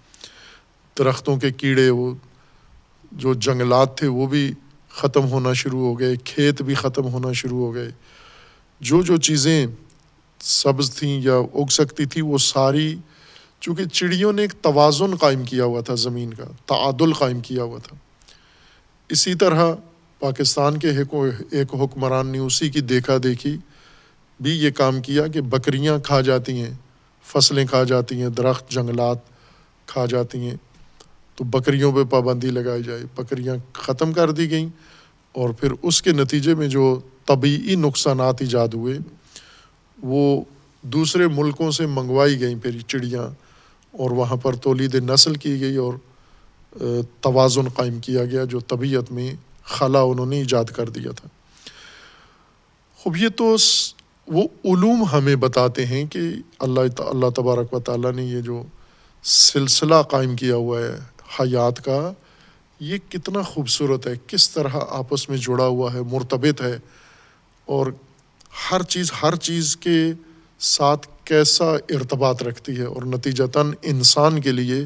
[0.98, 2.14] درختوں کے کیڑے وہ
[3.16, 4.52] جو جنگلات تھے وہ بھی
[4.90, 7.90] ختم ہونا شروع ہو گئے، کھیت بھی ختم ہونا شروع ہو گئے۔
[8.81, 9.66] جو جو چیزیں
[10.40, 12.96] سبز تھیں یا اگ سکتی تھی وہ ساری،
[13.61, 17.79] چونکہ چڑیوں نے ایک توازن قائم کیا ہوا تھا زمین کا، تعادل قائم کیا ہوا
[17.79, 17.96] تھا۔
[19.09, 19.74] اسی طرح
[20.18, 20.90] پاکستان کے
[21.50, 23.57] ایک حکمران نے اسی کی دیکھا دیکھی،
[24.40, 26.74] بھی یہ کام کیا کہ بکریاں کھا جاتی ہیں،
[27.22, 29.18] فصلیں کھا جاتی ہیں، درخت، جنگلات
[29.87, 30.57] کھا جاتی ہیں۔
[31.37, 34.68] تو بکریوں پہ پابندی لگائی جائے بکریاں ختم کر دی گئیں
[35.33, 38.99] اور پھر اس کے نتیجے میں جو طبعی نقصانات ایجاد ہوئے،
[40.03, 40.42] وہ
[40.83, 43.22] دوسرے ملکوں سے منگوائی گئیں پھر چڑیاں
[43.92, 45.94] اور وہاں پر تولید نسل کی گئی اور
[47.20, 51.29] توازن قائم کیا گیا جو طبیعت میں خلا انہوں نے ایجاد کر دیا تھا۔
[52.96, 53.57] خوب، یہ تو
[54.27, 56.20] وہ علوم ہمیں بتاتے ہیں کہ
[56.59, 58.62] اللہ اللہ تبارک و تعالیٰ نے یہ جو
[59.25, 60.96] سلسلہ قائم کیا ہوا ہے
[61.38, 62.01] حیات کا،
[62.81, 66.77] یہ کتنا خوبصورت ہے، کس طرح آپس میں جڑا ہوا ہے، مرتبط ہے،
[67.68, 67.87] اور
[68.70, 69.99] ہر چیز ہر چیز کے
[70.61, 74.85] ساتھ کیسا ارتباط رکھتی ہے، اور نتیجتاً انسان کے لیے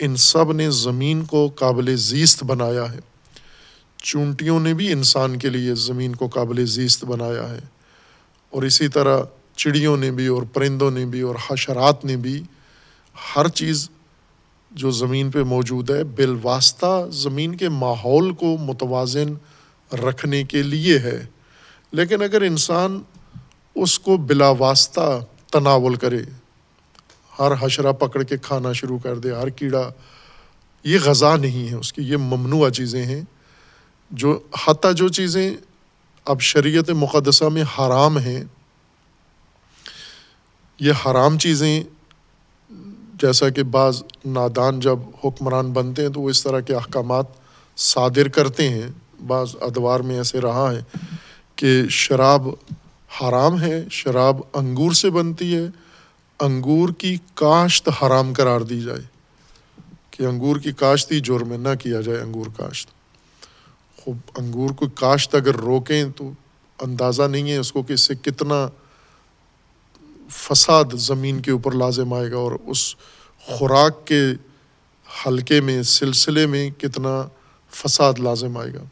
[0.00, 3.00] ان سب نے زمین کو قابل زیست بنایا ہے۔
[4.02, 7.60] چونٹیوں نے بھی انسان کے لیے زمین کو قابل زیست بنایا ہے،
[8.52, 9.22] اور اسی طرح
[9.56, 12.42] چڑیوں نے بھی، اور پرندوں نے بھی، اور حشرات نے بھی
[13.14, 13.88] ہر چیز
[14.70, 19.34] جو زمین پہ موجود ہے، بالواسطہ زمین کے ماحول کو متوازن
[19.94, 21.26] رکھنے کے لیے ہے۔
[21.92, 23.02] لیکن اگر انسان
[23.74, 26.22] اس کو بلا واسطہ تناول کرے،
[27.38, 29.90] ہر حشرہ پکڑ کے کھانا شروع کر دے، ہر کیڑا،
[30.84, 33.22] یہ غذا نہیں ہے اس کی، یہ ممنوع چیزیں ہیں۔
[34.10, 35.56] جو، حتیٰ جو چیزیں
[36.24, 38.44] اب شریعت مقدسہ میں حرام ہیں،
[40.80, 41.82] یہ حرام چیزیں
[43.22, 47.26] جیسا کہ بعض نادان جب حکمران بنتے ہیں تو وہ اس طرح کے احکامات
[47.76, 48.88] صادر کرتے ہیں۔
[49.26, 50.98] بعض ادوار میں ایسے رہا ہے
[51.56, 52.48] کہ شراب
[53.20, 55.68] حرام ہے، شراب انگور سے بنتی ہے،
[56.40, 59.20] انگور کی کاشت حرام قرار دی جائے۔
[60.10, 62.90] کہ انگور کی کاشت ہی جرم نہ کیا جائے انگور کاشت۔
[63.96, 66.30] خوب، انگور کو کاشت اگر روکیں تو
[66.80, 68.68] اندازہ نہیں ہے اس کو کہ اس سے کتنا
[70.30, 72.96] فساد زمین کے اوپر لازم آئے گا اور اس
[73.38, 74.20] خوراک کے
[75.26, 77.28] حلقے میں، سلسلے میں کتنا
[77.70, 78.82] فساد لازم آئے گا۔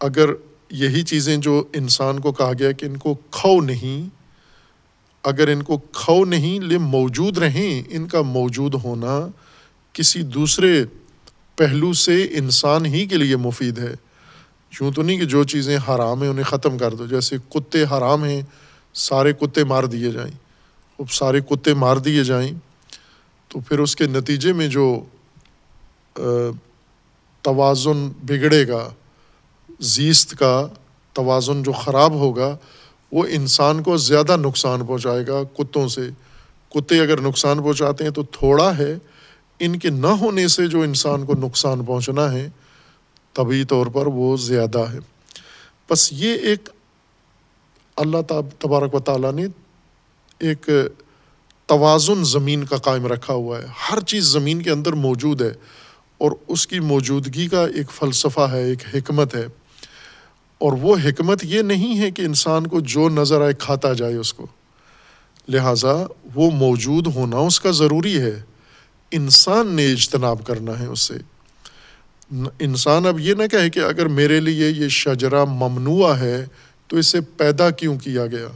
[0.00, 0.30] اگر
[0.70, 4.08] یہی چیزیں جو انسان کو کہا گیا کہ ان کو کھو نہیں،
[5.22, 9.28] اگر ان کو کھو نہیں، لے موجود رہیں، ان کا موجود ہونا
[9.92, 10.84] کسی دوسرے
[11.56, 13.94] پہلو سے انسان ہی کے لیے مفید ہے۔
[14.80, 18.24] یوں تو نہیں کہ جو چیزیں حرام ہیں انہیں ختم کر دو، جیسے کتے حرام
[18.24, 18.42] ہیں
[18.94, 20.32] سارے کتے مار دیے جائیں۔
[20.98, 22.52] اب سارے کتے مار دیے جائیں
[23.48, 25.04] تو پھر اس کے نتیجے میں جو
[27.42, 28.88] توازن بگڑے گا،
[29.80, 30.66] زیست کا
[31.12, 32.56] توازن جو خراب ہوگا،
[33.12, 36.08] وہ انسان کو زیادہ نقصان پہنچائے گا کتوں سے۔
[36.68, 38.98] کتے اگر نقصان پہنچاتے ہیں تو تھوڑا ہے،
[39.58, 42.48] ان کے نہ ہونے سے جو انسان کو نقصان پہنچنا ہے،
[43.32, 44.98] طبی طور پر وہ زیادہ ہے۔
[45.90, 46.68] بس یہ ایک
[48.00, 49.46] اللہ تبارک و تعالیٰ نے
[50.38, 50.70] ایک
[51.66, 55.52] توازن زمین کا قائم رکھا ہوا ہے۔ ہر چیز زمین کے اندر موجود ہے
[56.18, 59.46] اور اس کی موجودگی کا ایک فلسفہ ہے، ایک حکمت ہے۔
[60.58, 64.34] اور وہ حکمت یہ نہیں ہے کہ انسان کو جو نظر آئے کھاتا جائے اس
[64.34, 64.46] کو۔
[65.48, 65.92] لہٰذا
[66.34, 68.42] وہ موجود ہونا اس کا ضروری ہے۔
[69.10, 71.14] انسان نے اجتناب کرنا ہے اس سے
[72.58, 76.46] انسان اب یہ نہ کہے کہ اگر میرے لیے یہ شجرا ممنوع ہے
[76.90, 78.48] تو اسے پیدا کیوں کیا گیا؟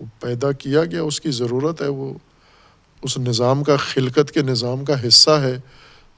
[0.00, 2.14] وہ پیدا کیا گیا، اس کی ضرورت ہے، وہ
[3.02, 5.60] اس نظام کا، خلقت کے نظام کا حصہ ہے،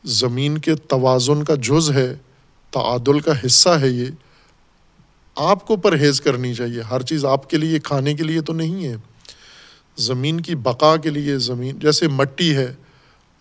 [0.05, 2.15] زمین کے توازن کا جز ہے،
[2.71, 4.07] تعادل کا حصہ ہے یہ۔
[5.37, 8.87] آپ کو پرہیز کرنی چاہیے، ہر چیز آپ کے لیے، کھانے کے لیے تو نہیں
[8.87, 8.97] ہے۔
[9.97, 12.75] زمین کی بقا کے لیے، زمین، جیسے مٹی ہے،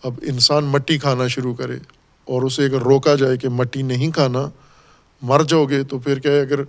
[0.04, 1.78] اب انسان مٹی کھانا شروع کرے
[2.26, 4.50] اور اسے اگر روکا جائے کہ مٹی نہیں کھانا،
[5.22, 6.60] مر جاؤ گے تو پھر کیا ہے، اگر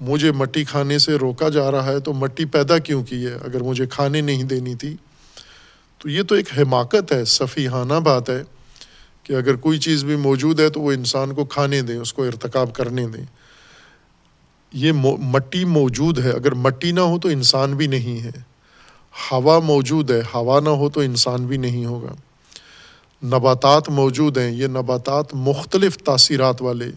[0.00, 3.60] مجھے مٹی کھانے سے روکا جا رہا ہے تو مٹی پیدا کیوں کی ہے؟ اگر
[3.60, 4.96] مجھے کھانے نہیں دینی تھی۔
[5.98, 8.42] تو یہ تو ایک حماقت ہے، صفیحانہ بات ہے
[9.22, 12.24] کہ اگر کوئی چیز بھی موجود ہے تو وہ انسان کو کھانے دیں، اس کو
[12.24, 13.24] ارتکاب کرنے دیں۔
[14.72, 18.30] یہ مٹی موجود ہے، اگر مٹی نہ ہو تو انسان بھی نہیں ہے۔
[19.32, 22.14] ہوا موجود ہے، ہوا نہ ہو تو انسان بھی نہیں ہوگا۔
[23.26, 26.90] نباتات موجود ہیں، یہ نباتات مختلف تاثیرات والے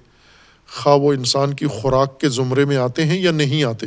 [0.71, 3.85] خواہ وہ انسان کی خوراک کے زمرے میں آتے ہیں یا نہیں آتے،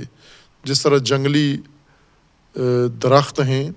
[0.65, 1.57] جس طرح جنگلی
[3.03, 3.71] درخت ہیں،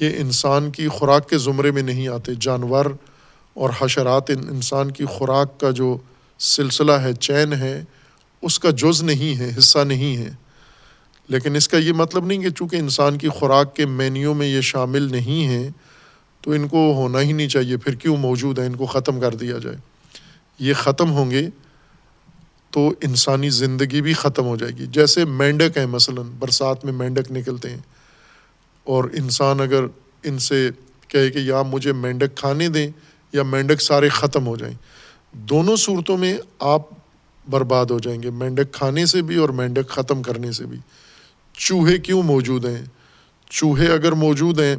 [0.00, 2.86] یہ انسان کی خوراک کے زمرے میں نہیں آتے۔ جانور
[3.54, 5.96] اور حشرات انسان کی خوراک کا جو
[6.38, 7.84] سلسلہ ہے، چین ہے،
[8.42, 10.30] اس کا جز نہیں ہے، حصہ نہیں ہے۔
[11.28, 14.60] لیکن اس کا یہ مطلب نہیں کہ چونکہ انسان کی خوراک کے مینیو میں یہ
[14.60, 15.70] شامل نہیں ہیں
[16.40, 19.34] تو ان کو ہونا ہی نہیں چاہیے۔ پھر کیوں موجود ہے ان کو ختم کر
[19.34, 19.76] دیا جائے۔
[20.58, 21.48] یہ ختم ہوں گے
[22.74, 27.32] تو انسانی زندگی بھی ختم ہو جائے گی۔ جیسے مینڈک ہیں مثلاً، برسات میں مینڈک
[27.32, 27.78] نکلتے ہیں۔
[28.84, 29.84] اور انسان اگر
[30.22, 30.70] ان سے
[31.08, 32.90] کہے کہ یا مجھے مینڈک کھانے دیں
[33.32, 34.74] یا مینڈک سارے ختم ہو جائیں۔
[35.32, 36.82] دونوں صورتوں میں آپ
[37.50, 40.78] برباد ہو جائیں گے، مینڈک کھانے سے بھی اور مینڈک ختم کرنے سے بھی۔
[41.52, 42.84] چوہے کیوں موجود ہیں؟
[43.50, 44.76] چوہے اگر موجود ہیں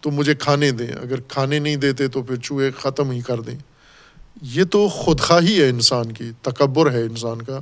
[0.00, 3.58] تو مجھے کھانے دیں، اگر کھانے نہیں دیتے تو پھر چوہے ختم ہی کر دیں۔
[4.42, 7.60] یہ تو خود خواہی ہے انسان کی، تکبر ہے انسان کا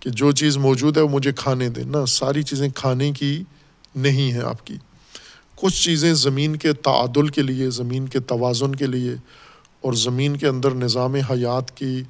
[0.00, 3.42] کہ جو چیز موجود ہے وہ مجھے کھانے دیں نہ، ساری چیزیں کھانے کی
[3.94, 4.76] نہیں ہیں آپ کی۔
[5.56, 9.14] کچھ چیزیں زمین کے تعادل کے لیے، زمین کے توازن کے لیے
[9.80, 12.02] اور زمین کے اندر نظام حیات کی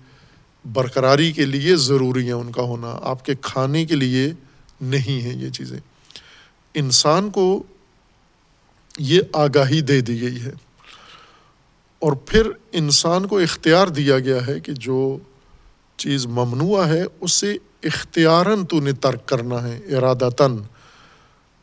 [0.73, 4.33] برقراری کے لیے ضروری ہیں ان کا ہونا۔ آپ کے کھانے کے لیے
[4.81, 5.79] نہیں ہیں یہ چیزیں۔
[6.75, 7.63] انسان کو
[8.99, 10.66] یہ آگاہی دے دی گئی ہے۔
[12.07, 15.19] اور پھر انسان کو اختیار دیا گیا ہے کہ جو
[15.97, 20.57] چیز ممنوع ہے، اسے اختیاراً تو نے ترک کرنا ہے ارادہ تن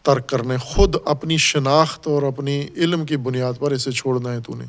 [0.02, 4.40] ترک کرنا ہے۔ خود اپنی شناخت اور اپنی علم کی بنیاد پر اسے چھوڑنا ہے
[4.40, 4.66] تو نے۔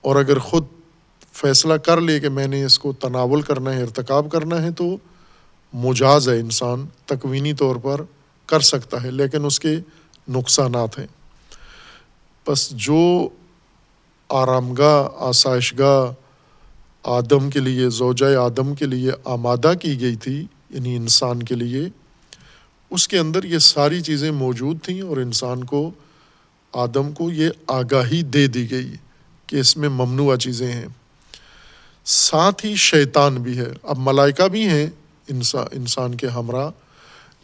[0.00, 0.64] اور اگر خود
[1.32, 4.96] فیصلہ کر لے کہ میں نے اس کو تناول کرنا ہے، ارتکاب کرنا ہے، تو
[5.72, 8.00] مجاز ہے انسان، تکوینی طور پر
[8.46, 9.76] کر سکتا ہے، لیکن اس کے
[10.28, 11.06] نقصانات ہیں۔
[12.46, 13.28] بس جو
[14.34, 16.12] آرام گاہ آسائش گاہ
[17.02, 21.88] آدم کے لیے، زوجہ آدم کے لیے آمادہ کی گئی تھی یعنی انسان کے لیے،
[22.90, 25.90] اس کے اندر یہ ساری چیزیں موجود تھیں اور انسان کو،
[26.72, 28.92] آدم کو یہ آگاہی دے دی گئی
[29.46, 30.86] کہ اس میں ممنوع چیزیں ہیں۔
[32.04, 34.86] ساتھ ہی شیطان بھی ہے۔ اب ملائکہ بھی ہیں
[35.28, 36.70] انسان انسان کے ہمراہ،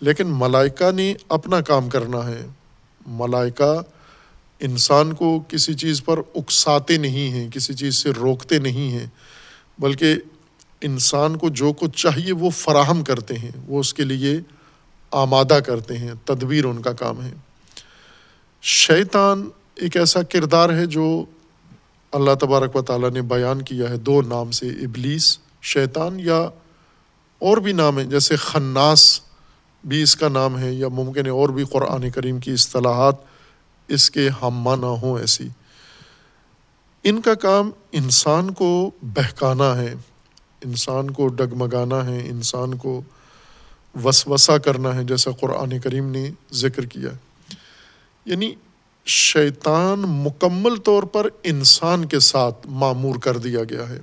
[0.01, 2.47] لیکن ملائکہ نے اپنا کام کرنا ہے۔
[3.07, 3.80] ملائکہ
[4.61, 9.06] انسان کو کسی چیز پر اکساتے نہیں ہیں، کسی چیز سے روکتے نہیں ہیں،
[9.78, 10.14] بلکہ
[10.80, 14.40] انسان کو جو کچھ چاہیے وہ فراہم کرتے ہیں، وہ اس کے لیے
[15.11, 17.30] آمادہ کرتے ہیں، تدبیر ان کا کام ہے۔
[18.62, 21.24] شیطان ایک ایسا کردار ہے جو
[22.12, 26.48] اللہ تبارک و تعالیٰ نے بیان کیا ہے۔ دو نام سے، ابلیس شیطان یا
[27.38, 29.20] اور بھی نام ہے جیسے خناس
[29.84, 33.29] بھی اس کا نام ہے یا ممکن ہے اور بھی قرآن کریم کی اصطلاحات
[33.91, 35.49] اس کے ہم نہ ہوں ایسی۔
[37.05, 39.95] ان کا کام انسان کو بہکانا ہے،
[40.64, 43.03] انسان کو ڈگمگانا ہے، انسان کو
[44.05, 47.11] وسوسہ کرنا ہے، جیسا قرآن کریم نے ذکر کیا۔
[48.24, 48.55] یعنی
[49.07, 54.01] شیطان مکمل طور پر انسان کے ساتھ معمور کر دیا گیا ہے۔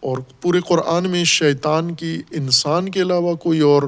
[0.00, 3.82] اور پورے قرآن میں شیطان کی انسان کے علاوہ کوئی اور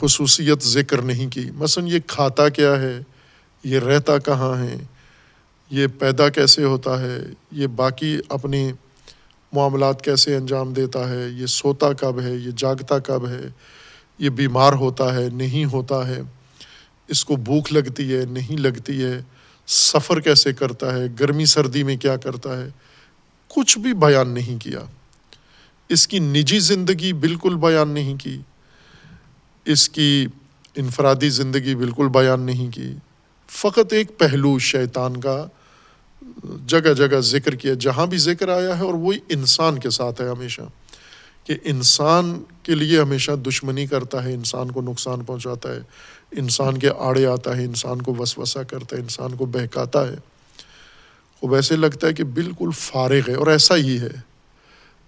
[0.00, 3.00] خصوصیت ذکر نہیں کی۔ مثلاً یہ کھاتا کیا ہے
[3.64, 4.76] یہ رہتا کہاں ہے؟
[5.70, 7.18] یہ پیدا کیسے ہوتا ہے؟
[7.52, 8.72] یہ باقی اپنے
[9.52, 13.40] معاملات کیسے انجام دیتا ہے؟ یہ سوتا کب ہے؟ یہ جاگتا کب ہے؟
[14.18, 16.20] یہ بیمار ہوتا ہے؟ نہیں ہوتا ہے؟
[17.08, 19.22] اس کو بھوک لگتی ہے؟ نہیں لگتی ہے؟
[19.66, 22.68] سفر کیسے کرتا ہے؟ گرمی سردی میں کیا کرتا ہے؟
[23.48, 24.80] کچھ بھی بیان نہیں کیا۔
[25.88, 28.38] اس کی نجی زندگی بالکل بیان نہیں کی۔
[29.64, 30.26] اس کی
[30.76, 32.94] انفرادی زندگی بالکل بیان نہیں کی۔
[33.54, 35.46] فقط ایک پہلو شیطان کا
[36.66, 40.28] جگہ جگہ ذکر کیا، جہاں بھی ذکر آیا ہے اور وہی انسان کے ساتھ ہے
[40.28, 40.62] ہمیشہ،
[41.44, 45.80] کہ انسان کے لیے ہمیشہ دشمنی کرتا ہے، انسان کو نقصان پہنچاتا ہے،
[46.32, 50.16] انسان کے آڑے آتا ہے، انسان کو وسوسہ کرتا ہے، انسان کو بہکاتا ہے۔
[51.42, 54.14] وہ ویسے لگتا ہے کہ بالکل فارغ ہے، اور ایسا ہی ہے۔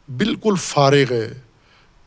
[0.09, 1.29] بالکل فارغ ہے۔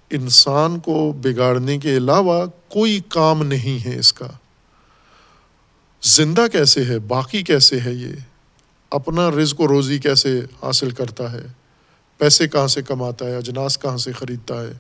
[0.10, 4.28] انسان کو بگاڑنے کے علاوہ کوئی کام نہیں ہے اس کا۔
[6.04, 8.14] زندہ کیسے ہے؟ باقی کیسے ہے یہ؟
[8.92, 11.42] اپنا رزق و روزی کیسے حاصل کرتا ہے؟
[12.18, 14.72] پیسے کہاں سے کماتا ہے؟ اجناس کہاں سے خریدتا ہے؟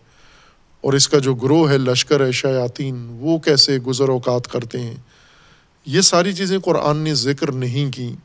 [0.82, 4.96] اور اس کا جو گروہ ہے، لشکر ہے، شیاطین، وہ کیسے گزر اوقات کرتے ہیں؟
[5.86, 8.16] یہ ساری چیزیں قرآن نے ذکر نہیں کی۔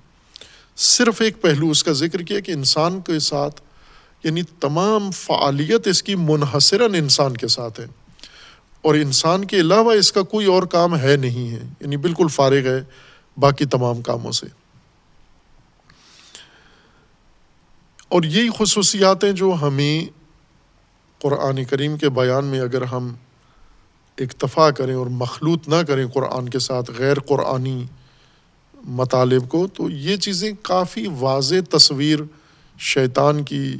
[0.76, 3.60] صرف ایک پہلو اس کا ذکر کیا کہ انسان کے ساتھ
[4.24, 7.86] یعنی تمام فعالیت اس کی منحصراً انسان کے ساتھ ہے۔
[8.84, 12.66] اور انسان کے علاوہ اس کا کوئی اور کام ہے نہیں ہے یعنی بالکل فارغ
[12.66, 12.84] ہے
[13.36, 14.46] باقی تمام کاموں سے۔
[18.08, 20.06] اور یہی خصوصیات ہیں جو ہمیں
[21.22, 23.14] قرآن کریم کے بیان میں اگر ہم
[24.18, 27.84] اکتفا کریں اور مخلوط نہ کریں قرآن کے ساتھ غیر قرآنی
[28.84, 32.18] مطالب کو، تو یہ چیزیں کافی واضح تصویر
[32.78, 33.76] شیطان کی،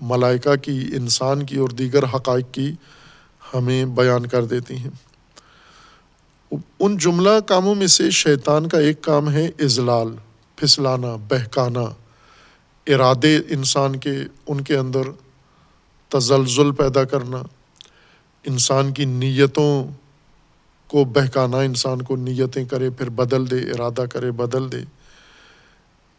[0.00, 2.72] ملائکہ کی، انسان کی اور دیگر حقائق کی
[3.54, 4.90] ہمیں بیان کر دیتی ہیں۔
[6.80, 10.08] ان جملہ کاموں میں سے شیطان کا ایک کام ہے اضلال،
[10.56, 11.80] پھسلانا، بہکانا۔
[12.86, 14.10] ارادے انسان کے،
[14.46, 15.00] ان کے اندر
[16.08, 17.42] تزلزل پیدا کرنا۔
[18.44, 19.84] انسان کی نیتوں
[20.86, 24.80] کو بہکانا، انسان کو نیتیں کرے پھر بدل دے، ارادہ کرے بدل دے۔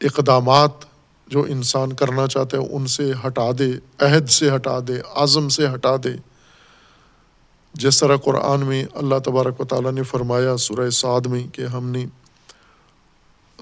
[0.02, 0.72] اقدامات
[1.28, 5.68] جو انسان کرنا چاہتے ہیں ان سے ہٹا دے، عہد سے ہٹا دے، عزم سے
[5.74, 6.31] ہٹا دے۔
[7.74, 11.89] جس طرح قرآن میں اللہ تبارک و تعالیٰ نے فرمایا سورہ سعد میں کہ ہم
[11.89, 12.05] نے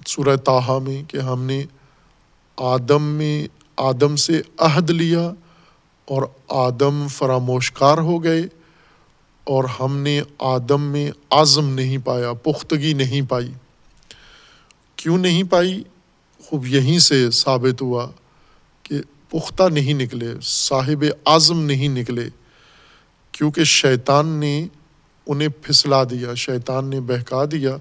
[0.07, 1.63] سورہ تاہا میں کہ ہم نے
[2.57, 3.47] آدم میں
[3.77, 5.31] آدم سے عہد لیا
[6.05, 8.41] اور آدم فراموش کار ہو گئے
[9.43, 13.53] اور ہم نے آدم میں عزم نہیں پایا، پختگی نہیں پائی۔
[14.95, 15.83] کیوں نہیں پائی؟
[16.45, 18.07] خوب یہیں سے ثابت ہوا
[18.83, 18.95] کہ
[19.29, 22.29] پختہ نہیں نکلے، صاحب اعظم نہیں نکلے۔
[23.39, 24.67] کیونکہ شیطان نے
[25.27, 27.77] انہیں پھسلا دیا، شیطان نے بہکا دیا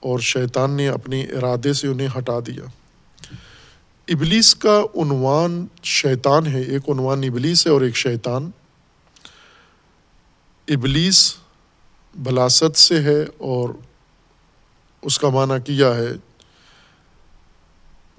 [0.00, 2.62] اور شیطان نے اپنے ارادے سے انہیں ہٹا دیا۔
[4.08, 8.50] ابلیس کا عنوان شیطان ہے، ایک عنوان ابلیس ہے اور ایک شیطان۔
[10.68, 11.34] ابلیس
[12.14, 13.68] بلاست سے ہے اور
[15.02, 16.12] اس کا معنی کیا ہے،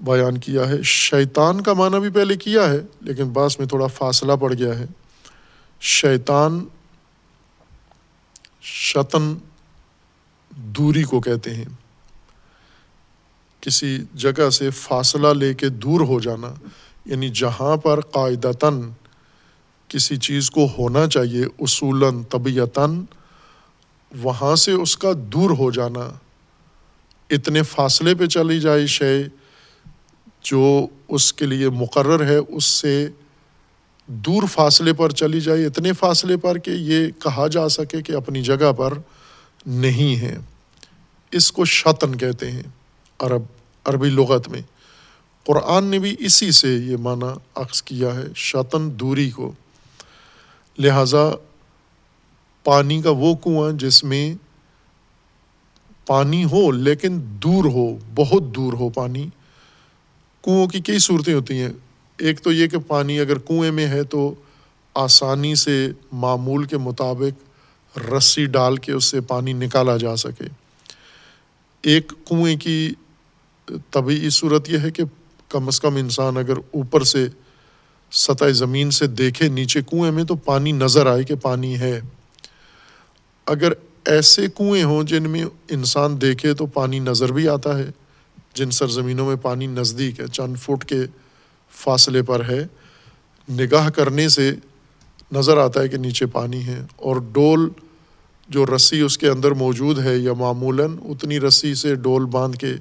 [0.00, 4.32] بیان کیا ہے۔ شیطان کا معنی بھی پہلے کیا ہے، لیکن بعض میں تھوڑا فاصلہ
[4.40, 4.86] پڑ گیا ہے۔
[5.80, 6.64] شیطان
[8.62, 9.34] شتن
[10.50, 11.64] دوری کو کہتے ہیں۔
[13.60, 16.54] کسی جگہ سے فاصلہ لے کے دور ہو جانا
[17.04, 18.80] یعنی جہاں پر قاعدتاً
[19.88, 23.02] کسی چیز کو ہونا چاہیے، اصولاً طبیعتاً،
[24.22, 26.10] وہاں سے اس کا دور ہو جانا۔
[27.30, 29.22] اتنے فاصلے پہ چلی جائے شے
[30.42, 33.08] جو اس کے لیے مقرر ہے، اس سے
[34.12, 38.42] دور فاصلے پر چلی جائے، اتنے فاصلے پر کہ یہ کہا جا سکے کہ اپنی
[38.42, 38.94] جگہ پر
[39.66, 40.36] نہیں ہے۔
[41.30, 42.62] اس کو شتن کہتے ہیں
[43.18, 43.42] عرب،
[43.84, 44.60] عربی لغت میں۔
[45.44, 49.52] قرآن نے بھی اسی سے یہ معنی عکس کیا ہے شتن دوری کو۔
[50.78, 51.30] لہٰذا
[52.64, 54.34] پانی کا وہ کنواں جس میں
[56.06, 59.28] پانی ہو لیکن دور ہو، بہت دور ہو پانی،
[60.42, 61.89] کنوؤں کی کئی صورتیں ہوتی ہیں۔
[62.20, 64.34] ایک تو یہ کہ پانی اگر کنویں میں ہے تو
[64.94, 70.44] آسانی سے معمول کے مطابق رسی ڈال کے اس سے پانی نکالا جا سکے۔
[71.82, 72.92] ایک کنویں کی
[73.90, 75.02] طبعی صورت یہ ہے کہ
[75.48, 77.28] کم از کم انسان اگر اوپر سے
[78.12, 82.00] سطح زمین سے دیکھے نیچے کنویں میں تو پانی نظر آئے کہ پانی ہے۔
[83.46, 83.72] اگر
[84.04, 87.86] ایسے کنویں ہوں جن میں انسان دیکھے تو پانی نظر بھی آتا ہے۔
[88.54, 91.00] جن سرزمینوں میں پانی نزدیک ہے، چند فٹ کے
[91.70, 92.66] فاصلے پر ہے،
[93.50, 94.54] نگاہ کرنے سے
[95.32, 97.70] نظر آتا ہے کہ نیچے پانی ہے اور ڈول
[98.48, 102.74] جو رسی اس کے اندر موجود ہے یا معمولاً اتنی رسی سے ڈول باندھ کے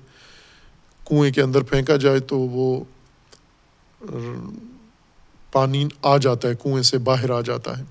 [1.08, 2.84] کنویں کے اندر پھینکا جائے تو وہ
[5.52, 7.84] پانی آ جاتا ہے، کنویں سے باہر آ جاتا ہے۔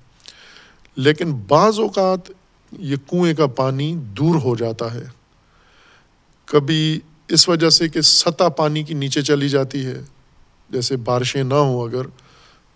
[0.95, 2.31] لیکن بعض اوقات
[2.79, 5.03] یہ کنویں کا پانی دور ہو جاتا ہے۔
[6.45, 10.01] کبھی اس وجہ سے کہ سطح پانی کی نیچے چلی جاتی ہے۔
[10.69, 12.01] جیسے بارشیں نہ ہوں، اگر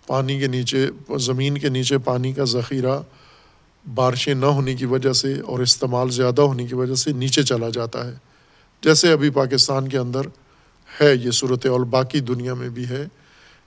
[0.06, 2.98] پانی کے نیچے، زمین کے نیچے پانی کا ذخیرہ
[3.94, 7.68] بارشیں نہ ہونے کی وجہ سے اور استعمال زیادہ ہونے کی وجہ سے نیچے چلا
[7.68, 8.14] جاتا ہے۔
[8.82, 10.20] جیسے ابھی پاکستان کے اندر
[11.00, 13.04] ہے، یہ صورت اور باقی دنیا میں بھی ہے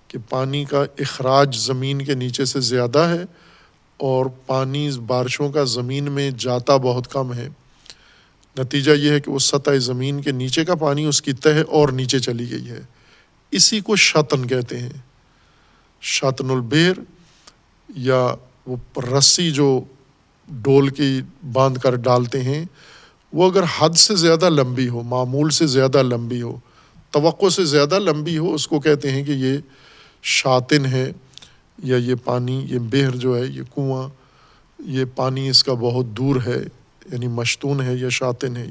[0.08, 3.24] کہ پانی کا اخراج زمین کے نیچے سے زیادہ ہے
[3.98, 7.50] اور پانی بارشوں کا زمین میں جاتا بہت کم ہے۔
[8.60, 11.90] نتیجہ یہ ہے کہ وہ سطح زمین کے نیچے کا پانی اس کی تہ اور
[11.90, 12.82] نیچے چلی گئی ہے۔
[13.52, 14.90] اسی کو شتن کہتے ہیں۔
[16.02, 16.94] شاطن البیر
[17.96, 18.36] یا
[18.66, 18.76] وہ
[19.18, 19.84] رسی جو
[20.48, 21.22] ڈول کی
[21.52, 22.66] باندھ کر ڈالتے ہیں،
[23.34, 26.60] وہ اگر حد سے زیادہ لمبی ہو، معمول سے زیادہ لمبی ہو،
[27.12, 29.58] توقع سے زیادہ لمبی ہو، اس کو کہتے ہیں کہ یہ
[30.24, 31.12] شاطن ہے
[31.84, 34.10] یا یہ پانی، یہ بہر جو ہے، یہ کنواں،
[34.80, 36.64] یہ پانی اس کا بہت دور ہے
[37.12, 38.66] یعنی مشتون ہے یا شاطن ہے۔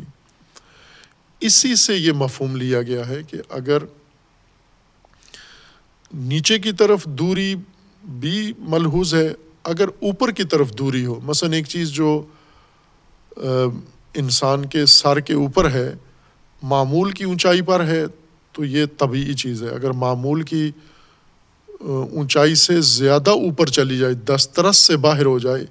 [1.40, 3.78] اسی سے یہ مفہوم لیا گیا ہے کہ اگر
[6.14, 7.54] نیچے کی طرف دوری
[8.04, 9.32] بھی ملحوظ ہے،
[9.64, 12.22] اگر اوپر کی طرف دوری ہو، مثلاً ایک چیز جو
[14.14, 15.94] انسان کے سر کے اوپر ہے،
[16.62, 18.04] معمول کی اونچائی پر ہے،
[18.52, 20.70] تو یہ طبعی چیز ہے۔ اگر معمول کی
[21.80, 25.64] اونچائی سے زیادہ اوپر چلی جائے، دسترس سے باہر ہو جائے،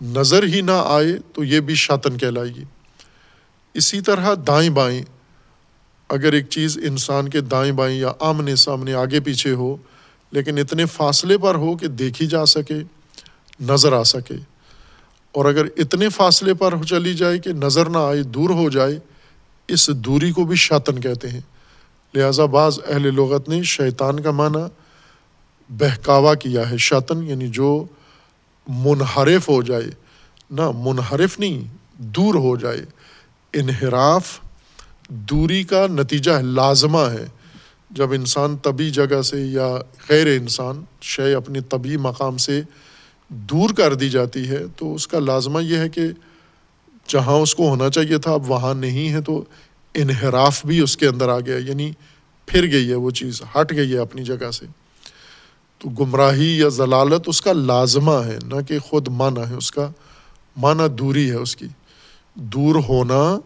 [0.00, 2.64] نظر ہی نہ آئے، تو یہ بھی شاطن کہلائے گی۔
[3.74, 5.02] اسی طرح دائیں بائیں
[6.08, 9.76] اگر ایک چیز انسان کے دائیں بائیں یا آمنے سامنے آگے پیچھے ہو،
[10.30, 12.74] لیکن اتنے فاصلے پر ہو کہ دیکھی جا سکے،
[13.60, 14.34] نظر آ سکے۔
[15.32, 18.98] اور اگر اتنے فاصلے پر چلی جائے کہ نظر نہ آئے، دور ہو جائے،
[19.68, 21.40] اس دوری کو بھی شاطن کہتے ہیں۔
[22.14, 24.62] لہٰذا بعض اہل لغت نے شیطان کا معنی
[25.68, 27.84] بہکاوا کیا ہے۔ شاطن یعنی جو
[28.68, 29.90] منحرف ہو جائے،
[30.50, 32.84] نہ منحرف نہیں، دور ہو جائے،
[33.52, 34.40] انحراف
[35.08, 37.26] دوری کا نتیجہ لازمہ ہے۔
[37.90, 39.78] جب انسان طبی جگہ سے یا
[40.08, 42.62] غیر انسان، شے اپنے طبی مقام سے
[43.28, 46.02] دور کر دی جاتی ہے، تو اس کا لازمہ یہ ہے کہ
[47.08, 49.44] جہاں اس کو ہونا چاہیے تھا، اب وہاں نہیں ہے، تو
[49.94, 51.92] انحراف بھی اس کے اندر آ گیا یعنی
[52.46, 54.66] پھر گئی ہے وہ چیز، ہٹ گئی ہے اپنی جگہ سے۔
[55.78, 59.90] تو گمراہی یا ضلالت اس کا لازمہ ہے، نہ کہ خود معنی ہے، اس کا
[60.56, 61.66] معنی دوری ہے اس کی۔
[62.34, 63.38] دور ہونا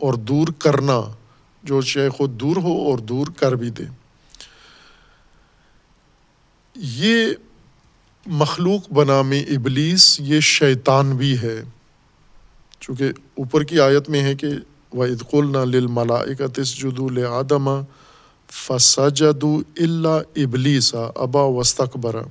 [0.00, 1.00] اور دور کرنا،
[1.62, 3.82] جو شے خود دور ہو اور دور کر بھی دے۔
[6.74, 7.26] یہ
[8.26, 11.62] مخلوق بنام ابلیس، یہ شیطان بھی ہے۔
[12.80, 14.46] چونکہ اوپر کی آیت میں ہے کہ
[14.92, 17.82] وہ ادقل نہ لل ملاکتس جدو آدم
[18.48, 19.44] فسجد
[19.76, 22.22] اللہ ابلیسا ابا وسطبرا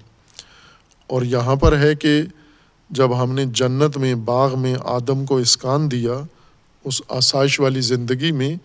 [1.08, 2.22] اور یہاں پر ہے کہ
[2.90, 6.14] جب ہم نے جنت میں، باغ میں آدم کو اسکان دیا
[6.84, 8.56] اس آسائش والی زندگی میں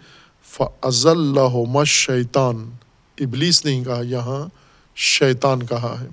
[0.44, 2.70] فض اللہ شیطان
[3.20, 4.48] ابلیس نہیں کہا، یہاں
[4.96, 6.08] شیطان کہا ہے۔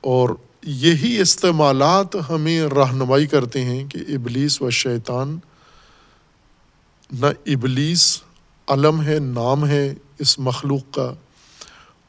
[0.00, 0.28] اور
[0.62, 5.38] یہی استعمالات ہمیں رہنمائی کرتے ہیں کہ ابلیس و شیطان
[7.12, 8.22] نہ ابلیس
[8.66, 11.14] علم ہے، نام ہے اس مخلوق کا،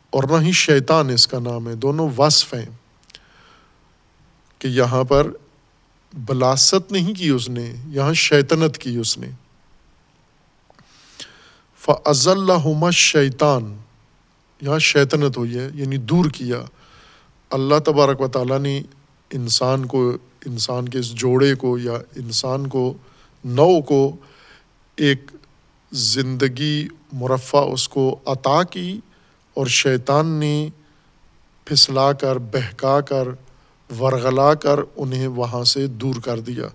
[0.09, 2.65] اور نہ ہی شیطان اس کا نام ہے۔ دونوں وصف ہیں
[4.59, 5.31] کہ یہاں پر
[6.15, 9.27] بلاست نہیں کی اس نے، یہاں شیطنت کی اس نے۔
[11.79, 13.77] فض اللہ شیطان
[14.61, 16.61] یہاں شیطنت ہوئی ہے یعنی دور کیا۔
[17.49, 18.81] اللہ تبارک و تعالیٰ نے
[19.33, 20.11] انسان کو،
[20.45, 22.93] انسان کے اس جوڑے کو یا انسان کو،
[23.45, 24.15] نو کو
[24.95, 25.31] ایک
[25.91, 28.99] زندگی مرفع اس کو عطا کی
[29.53, 30.69] اور شیطان نے
[31.65, 33.27] پھسلا کر، بہکا کر
[33.99, 36.67] ورغلا کر انہیں وہاں سے دور کر دیا۔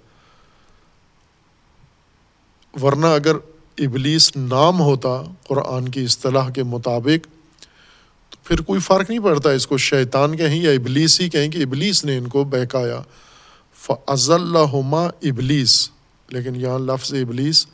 [2.83, 3.37] ورنہ اگر
[3.79, 7.27] ابلیس نام ہوتا قرآن کی اصطلاح کے مطابق،
[8.31, 11.59] تو پھر کوئی فرق نہیں پڑتا۔ اس کو شیطان کہیں یا ابلیس ہی کہیں کہ
[11.59, 13.03] ابلیس نے ان کو بہکایا۔
[13.75, 14.77] فض اللہ
[15.23, 15.91] ابلیس۔
[16.29, 17.67] لیکن یہاں لفظ ابلیس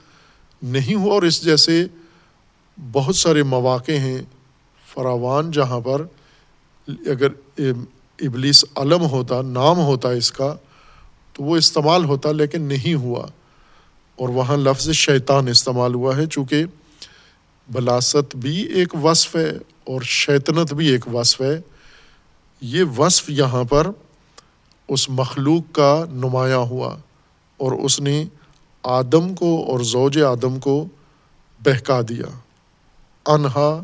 [0.63, 1.87] نہیں ہوا اور اس جیسے
[2.93, 4.23] بہت سارے مواقع ہیں
[4.95, 6.03] فراوان جہاں پر
[6.89, 7.61] اگر
[8.21, 10.57] ابلیس علم ہوتا، نام ہوتا اس کا،
[11.33, 13.27] تو وہ استعمال ہوتا لیکن نہیں ہوا۔
[14.17, 16.65] اور وہاں لفظ شیطان استعمال ہوا ہے، چونکہ
[17.73, 19.51] بلاست بھی ایک وصف ہے
[19.85, 21.61] اور شیطنت بھی ایک وصف ہے۔
[22.61, 23.87] یہ وصف یہاں پر
[24.89, 26.97] اس مخلوق کا نمایاں ہوا
[27.57, 28.25] اور اس نے
[28.83, 30.87] آدم کو اور زوج آدم کو
[31.65, 32.39] بہکا دیا۔
[33.27, 33.83] انہا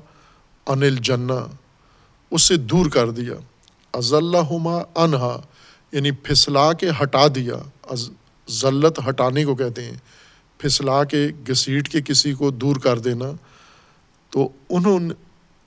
[0.67, 1.47] انل جنا
[2.31, 3.35] اس سے دور کر دیا۔
[3.93, 4.15] از
[4.95, 5.41] انہا
[5.93, 7.55] یعنی پھسلا کے ہٹا دیا۔
[8.51, 9.97] ذلت ہٹانے کو کہتے ہیں۔
[10.59, 13.25] پھسلا کے گھسیٹ کے کسی کو دور کر دینا۔
[14.31, 15.01] تو انہوں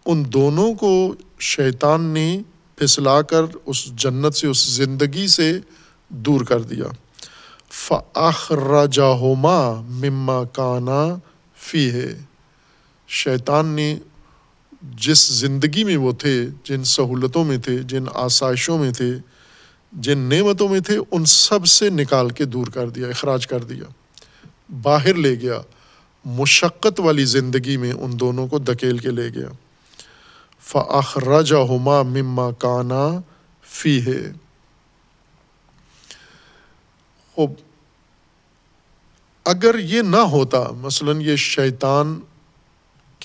[0.06, 2.42] ان دونوں کو شیطان نے
[2.76, 5.60] پھسلا کر اس جنت سے، اس زندگی سے
[6.10, 6.86] دور کر دیا۔
[7.70, 11.16] فخرجاہما مما کانا
[11.58, 12.20] فی ہے
[13.08, 14.00] شیطان نے
[14.94, 19.18] جس زندگی میں وہ تھے، جن سہولتوں میں تھے، جن آسائشوں میں تھے،
[19.94, 23.84] جن نعمتوں میں تھے، ان سب سے نکال کے دور کر دیا، اخراج کر دیا،
[24.82, 25.62] باہر لے گیا،
[26.26, 29.50] مشقت والی زندگی میں ان دونوں کو دھکیل کے لے گیا۔
[30.60, 33.22] فخرجاہما مما کانا
[33.64, 34.32] فی ہے
[39.46, 42.20] اگر یہ نہ ہوتا، مثلاً یہ شیطان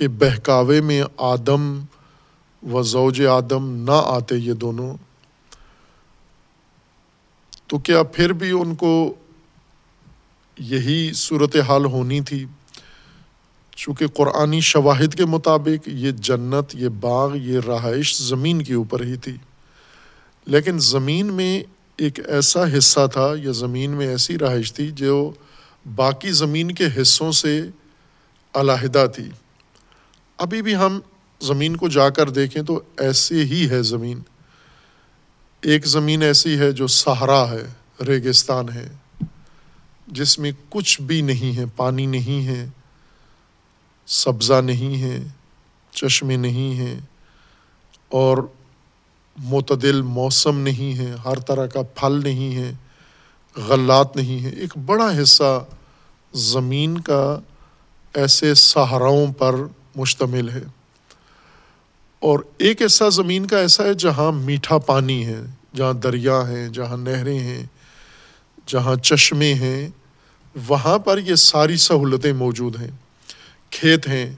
[0.00, 1.84] کے بہکاوے میں آدم
[2.72, 4.96] و زوج آدم نہ آتے یہ دونوں،
[7.66, 9.14] تو کیا پھر بھی ان کو
[10.58, 12.46] یہی صورت حال ہونی تھی؟
[13.76, 19.16] چونکہ قرآنی شواہد کے مطابق یہ جنت، یہ باغ، یہ رہائش زمین کے اوپر ہی
[19.16, 19.36] تھی۔
[20.46, 21.62] لیکن زمین میں
[21.96, 25.32] ایک ایسا حصہ تھا یا زمین میں ایسی رہائش تھی جو
[25.94, 27.62] باقی زمین کے حصوں سے
[28.54, 29.28] علیحدہ تھی۔
[30.40, 31.00] ابھی بھی ہم
[31.40, 34.20] زمین کو جا کر دیکھیں تو ایسے ہی ہے زمین۔
[35.62, 37.64] ایک زمین ایسی ہے جو سہارا ہے،
[38.06, 38.88] ریگستان ہے،
[40.06, 42.64] جس میں کچھ بھی نہیں ہے، پانی نہیں ہے،
[44.06, 45.18] سبزہ نہیں ہے،
[45.92, 47.00] چشمے نہیں ہیں،
[48.08, 48.38] اور
[49.36, 52.72] معتدل موسم نہیں ہے، ہر طرح کا پھل نہیں ہے،
[53.56, 55.64] غلات نہیں ہے۔ ایک بڑا حصہ
[56.32, 57.38] زمین کا
[58.14, 59.54] ایسے سہاراؤں پر
[59.96, 60.62] مشتمل ہے۔
[62.20, 65.40] اور ایک حصہ زمین کا ایسا ہے جہاں میٹھا پانی ہے،
[65.74, 67.66] جہاں دریا ہیں، جہاں نہریں ہیں،
[68.66, 69.88] جہاں چشمے ہیں،
[70.68, 72.90] وہاں پر یہ ساری سہولتیں موجود ہیں۔
[73.70, 74.32] کھیت ہیں،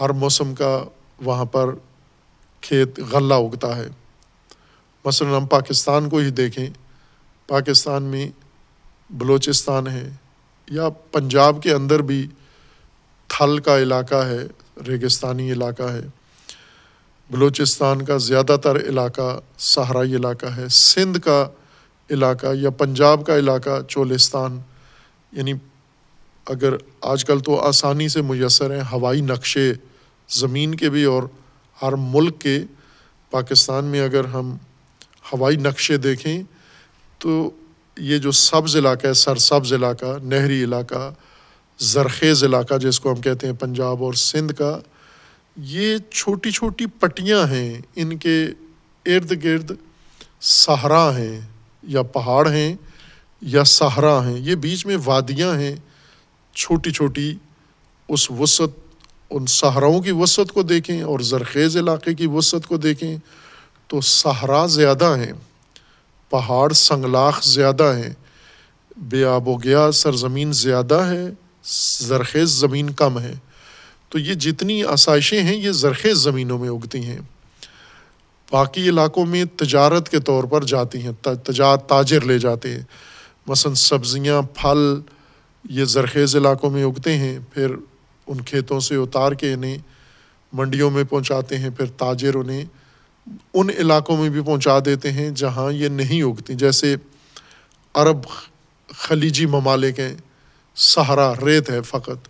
[0.00, 0.84] ہر موسم کا
[1.20, 1.74] وہاں پر
[2.60, 3.88] کھیت غلہ اگتا ہے۔
[5.04, 6.70] مثلاً ہم پاکستان کو ہی دیکھیں،
[7.46, 8.28] پاکستان میں
[9.10, 10.10] بلوچستان ہے
[10.70, 12.28] یا پنجاب کے اندر بھی
[13.28, 14.38] تھل کا علاقہ ہے،
[14.86, 16.00] ریگستانی علاقہ ہے۔
[17.30, 21.48] بلوچستان کا زیادہ تر علاقہ صحرائی علاقہ ہے۔ سندھ کا
[22.10, 24.60] علاقہ یا پنجاب کا علاقہ چولستان
[25.32, 25.52] یعنی
[26.46, 29.72] اگر آج کل تو آسانی سے میسر ہیں، ہوائی نقشے
[30.28, 31.22] زمین کے بھی اور
[31.82, 32.60] ہر ملک کے۔
[33.30, 34.56] پاکستان میں اگر ہم
[35.32, 36.42] ہوائی نقشے دیکھیں
[37.18, 37.50] تو
[37.98, 41.14] یہ جو سبز علاقہ ہے سر سبز علاقہ، نہری علاقہ
[41.78, 44.78] زرخیز علاقہ جس کو ہم کہتے ہیں پنجاب اور سندھ کا،
[45.56, 48.46] یہ چھوٹی چھوٹی پٹیاں ہیں، ان کے
[49.06, 49.72] ارد گرد
[50.40, 51.40] صحرا ہیں
[51.82, 52.76] یا پہاڑ ہیں
[53.40, 55.76] یا صحرا ہیں، یہ بیچ میں وادیاں ہیں۔
[56.54, 57.34] چھوٹی چھوٹی
[58.08, 58.70] اس وسعت،
[59.30, 63.16] ان صحراؤں کی وسعت کو دیکھیں اور زرخیز علاقے کی وسعت کو دیکھیں
[63.88, 65.32] تو صحرا زیادہ ہیں،
[66.28, 68.12] پہاڑ سنگلاخ زیادہ ہیں،
[68.96, 71.30] بے آب و گیا سرزمین زیادہ ہے
[72.00, 73.34] زرخیز زمین کم ہے۔
[74.08, 77.18] تو یہ جتنی آسائشیں ہیں، یہ زرخیز زمینوں میں اگتی ہیں۔
[78.50, 82.82] باقی علاقوں میں تجارت کے طور پر جاتی ہیں تجارت تاجر لے جاتے ہیں۔
[83.46, 85.00] مثلاً سبزیاں، پھل
[85.70, 87.74] یہ زرخیز علاقوں میں اگتے ہیں، پھر
[88.26, 89.78] ان کھیتوں سے اتار کے انہیں
[90.52, 92.64] منڈیوں میں پہنچاتے ہیں، پھر تاجر انہیں
[93.54, 96.96] ان علاقوں میں بھی پہنچا دیتے ہیں جہاں یہ نہیں اگتی۔ جیسے
[97.94, 98.16] عرب
[98.88, 100.16] خلیجی ممالک ہیں
[100.76, 102.28] سہارا ریت ہے فقط،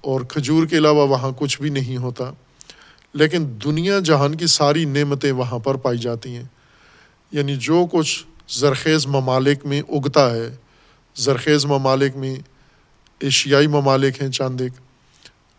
[0.00, 2.24] اور کھجور کے علاوہ وہاں کچھ بھی نہیں ہوتا۔
[3.12, 6.44] لیکن دنیا جہان کی ساری نعمتیں وہاں پر پائی جاتی ہیں۔
[7.32, 10.56] یعنی جو کچھ زرخیز ممالک میں اگتا ہے،
[11.16, 12.36] زرخیز ممالک میں
[13.20, 14.72] ایشیائی ممالک ہیں چاند ایک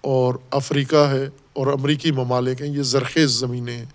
[0.01, 3.85] اور افریقہ ہے اور امریکی ممالک ہیں، یہ زرخیز زمینیں ہیں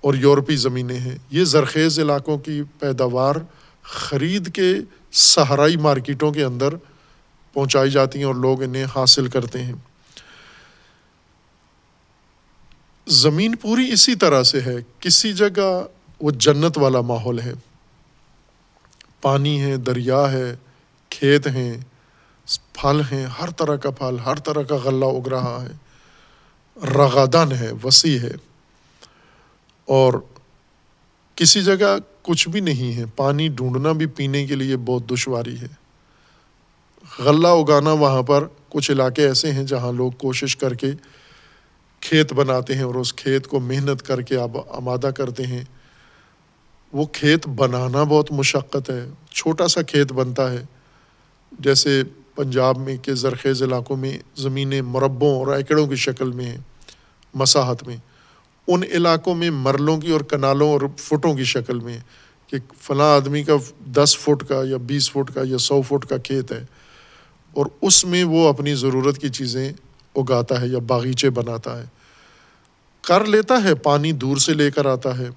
[0.00, 3.34] اور یورپی زمینیں ہیں۔ یہ زرخیز علاقوں کی پیداوار
[3.82, 4.74] خرید کے
[5.12, 6.74] صحرائی مارکیٹوں کے اندر
[7.56, 9.72] پہنچائی جاتی ہیں اور لوگ انہیں حاصل کرتے ہیں۔
[13.06, 15.86] زمین پوری اسی طرح سے ہے، کسی جگہ
[16.20, 17.52] وہ جنت والا ماحول ہے۔
[19.22, 20.56] پانی ہے، دریا ہے،
[21.08, 21.80] کھیت ہیں،
[22.72, 25.72] پھل ہیں، ہر طرح کا پھل، ہر طرح کا غلہ اگ رہا ہے۔
[26.86, 28.32] رغادن ہے، وسیع ہے۔
[29.84, 30.12] اور
[31.34, 35.85] کسی جگہ کچھ بھی نہیں ہے، پانی ڈھونڈنا بھی پینے کے لیے بہت دشواری ہے۔
[37.18, 40.86] غلہ اگانا وہاں پر کچھ علاقے ایسے ہیں جہاں لوگ کوشش کر کے
[42.00, 45.64] کھیت بناتے ہیں اور اس کھیت کو محنت کر کے آب آمادہ کرتے ہیں۔
[46.92, 50.64] وہ کھیت بنانا بہت مشقت ہے۔ چھوٹا سا کھیت بنتا ہے۔
[51.58, 52.02] جیسے
[52.34, 56.58] پنجاب میں کہ زرخیز علاقوں میں زمینیں مربوں اور ایکڑوں کی شکل میں ہیں،
[57.34, 57.96] مساحت میں۔
[58.68, 61.98] ان علاقوں میں مرلوں کی اور کنالوں اور فٹوں کی شکل میں
[62.46, 63.52] کہ فلاں آدمی کا
[63.86, 66.64] دس فٹ کا یا بیس فٹ کا یا سو فٹ کا کھیت ہے۔
[67.56, 69.72] اور اس میں وہ اپنی ضرورت کی چیزیں
[70.16, 71.86] اگاتا ہے یا باغیچے بناتا ہے۔
[73.02, 75.28] کر لیتا ہے، پانی دور سے لے کر آتا ہے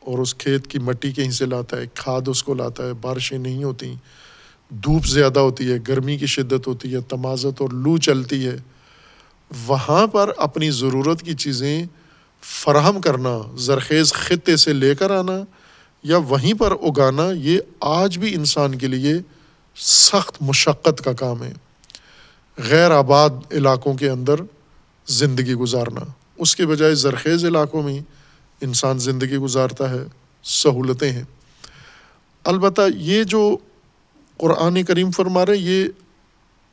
[0.00, 3.38] اور اس کھیت کی مٹی کہیں سے لاتا ہے، کھاد اس کو لاتا ہے۔ بارشیں
[3.38, 3.94] نہیں ہوتیں
[4.70, 8.56] دھوپ زیادہ ہوتی ہے، گرمی کی شدت ہوتی ہے، تمازت اور لو چلتی ہے۔
[9.66, 11.84] وہاں پر اپنی ضرورت کی چیزیں
[12.42, 15.44] فراہم کرنا، زرخیز خطے سے لے کر آنا
[16.02, 19.14] یا وہیں پر اگانا، یہ آج بھی انسان کے لیے
[19.76, 21.52] سخت مشقت کا کام ہے۔
[22.58, 24.34] غیر آباد علاقوں کے اندر
[25.06, 26.00] زندگی گزارنا۔
[26.36, 28.00] اس کے بجائے زرخیز علاقوں میں
[28.60, 30.02] انسان زندگی گزارتا ہے،
[30.42, 31.22] سہولتیں ہیں۔
[32.44, 33.56] البتہ یہ جو
[34.36, 35.84] قرآن کریم فرما رہے یہ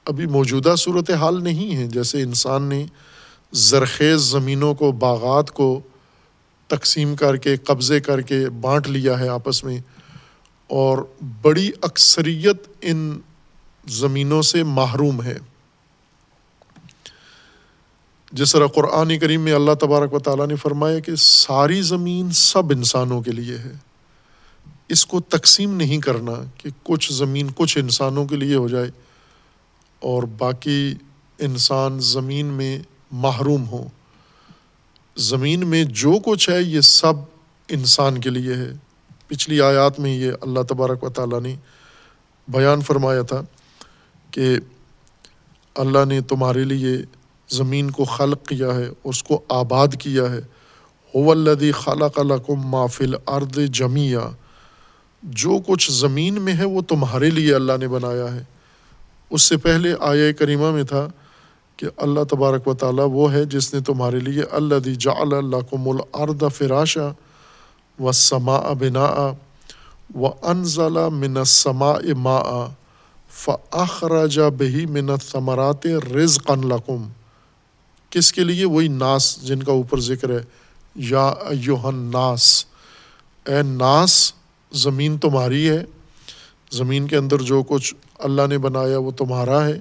[0.06, 2.86] ابھی موجودہ صورت حال نہیں ہے۔ جیسے انسان نے
[3.52, 5.80] زرخیز زمینوں کو، باغات کو
[6.68, 9.80] تقسیم کر کے، قبضے کر کے بانٹ لیا ہے آپس میں
[10.72, 10.98] اور
[11.42, 13.20] بڑی اکثریت ان
[13.88, 15.38] زمینوں سے محروم ہے۔
[18.32, 22.72] جس طرح قرآن کریم میں اللہ تبارک و تعالیٰ نے فرمایا کہ ساری زمین سب
[22.72, 23.74] انسانوں کے لیے ہے۔
[24.90, 28.92] اس کو تقسیم نہیں کرنا کہ کچھ زمین کچھ انسانوں کے لیے ہو جائے
[30.00, 30.96] اور باقی
[31.40, 32.80] انسان زمین میں
[33.12, 33.88] محروم ہوں۔
[35.16, 37.14] زمین میں جو کچھ ہے یہ سب
[37.70, 38.91] انسان کے لیے ہے۔
[39.32, 41.56] پچھلی آیات میں یہ اللہ تبارک و تعالیٰ نے
[42.48, 43.42] بیان فرمایا تھا
[44.32, 44.58] کہ
[45.76, 46.98] اللہ نے تمہارے لیے
[47.50, 50.40] زمین کو خلق کیا ہے اس کو آباد کیا ہے۔
[51.16, 51.72] ہودی
[68.02, 69.32] و و سما بنا
[70.16, 72.68] و انزلہ من سما ما
[73.32, 77.08] فخراجا بہی منت ثمرات رز قن لقم
[78.10, 80.44] کس کے لیے؟ وہی ناس جن کا اوپر ذکر ہے۔
[80.96, 82.66] یا ایوہن ناس
[83.46, 84.34] اے ناس،
[84.72, 85.86] زمین تمہاری ہے۔
[86.72, 89.80] زمین کے اندر جو کچھ اللہ نے بنایا وہ تمہارا ہے۔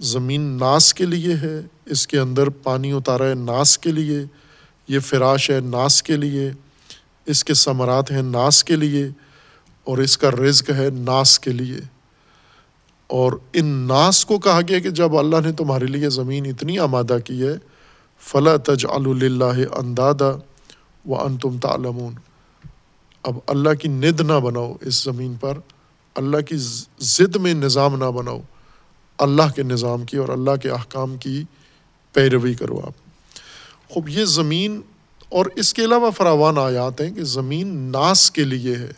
[0.00, 4.20] زمین ناس کے لیے ہے، اس کے اندر پانی اتارا ہے ناس کے لیے۔
[4.88, 6.52] یہ فراش ہے ناس کے لیے۔
[7.28, 9.08] اس کے ثمرات ہیں ناس کے لیے
[9.84, 11.78] اور اس کا رزق ہے ناس کے لیے۔
[13.06, 17.16] اور ان ناس کو کہا گیا کہ جب اللہ نے تمہارے لیے زمین اتنی آمادہ
[17.24, 17.52] کی ہے
[18.20, 20.30] فلاں تج اللہ اندادا
[21.06, 22.14] و ان تم تعلمون۔
[23.22, 25.58] اب اللہ کی ند نہ بناؤ اس زمین پر،
[26.14, 26.56] اللہ کی
[26.98, 28.40] ضد میں نظام نہ بناؤ۔
[29.18, 31.42] اللہ کے نظام کی اور اللہ کے احکام کی
[32.12, 32.92] پیروی کرو آپ۔
[33.88, 34.80] خوب، یہ زمین
[35.28, 38.92] اور اس کے علاوہ فراوان آیات ہیں کہ زمین ناس کے لیے ہے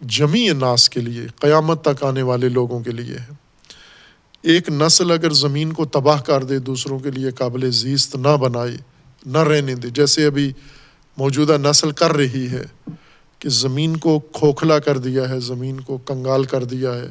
[0.00, 3.34] جمی ناس کے لیے، قیامت تک آنے والے لوگوں کے لیے ہے۔
[4.42, 8.76] ایک نسل اگر زمین کو تباہ کر دے، دوسروں کے لیے قابل زیست نہ بنائے،
[9.26, 10.52] نہ رہنے دے۔ جیسے ابھی
[11.16, 12.62] موجودہ نسل کر رہی ہے
[13.38, 17.10] کہ زمین کو کھوکھلا کر دیا ہے، زمین کو کنگال کر دیا ہے،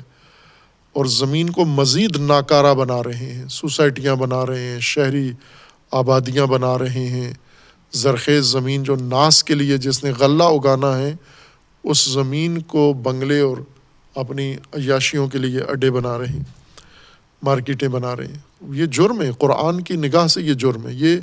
[0.93, 5.31] اور زمین کو مزید ناکارہ بنا رہے ہیں، سوسائٹیاں بنا رہے ہیں، شہری
[5.91, 7.33] آبادیاں بنا رہے ہیں۔
[7.91, 11.15] زرخیز زمین جو ناس کے لیے جس نے غلہ اگانا ہے،
[11.83, 13.57] اس زمین کو بنگلے اور
[14.15, 16.43] اپنی عیاشیوں کے لیے اڈے بنا رہے ہیں،
[17.43, 21.17] مارکیٹیں بنا رہے ہیں۔ یہ جرم ہے، قرآن کی نگاہ سے یہ جرم ہے۔ یہ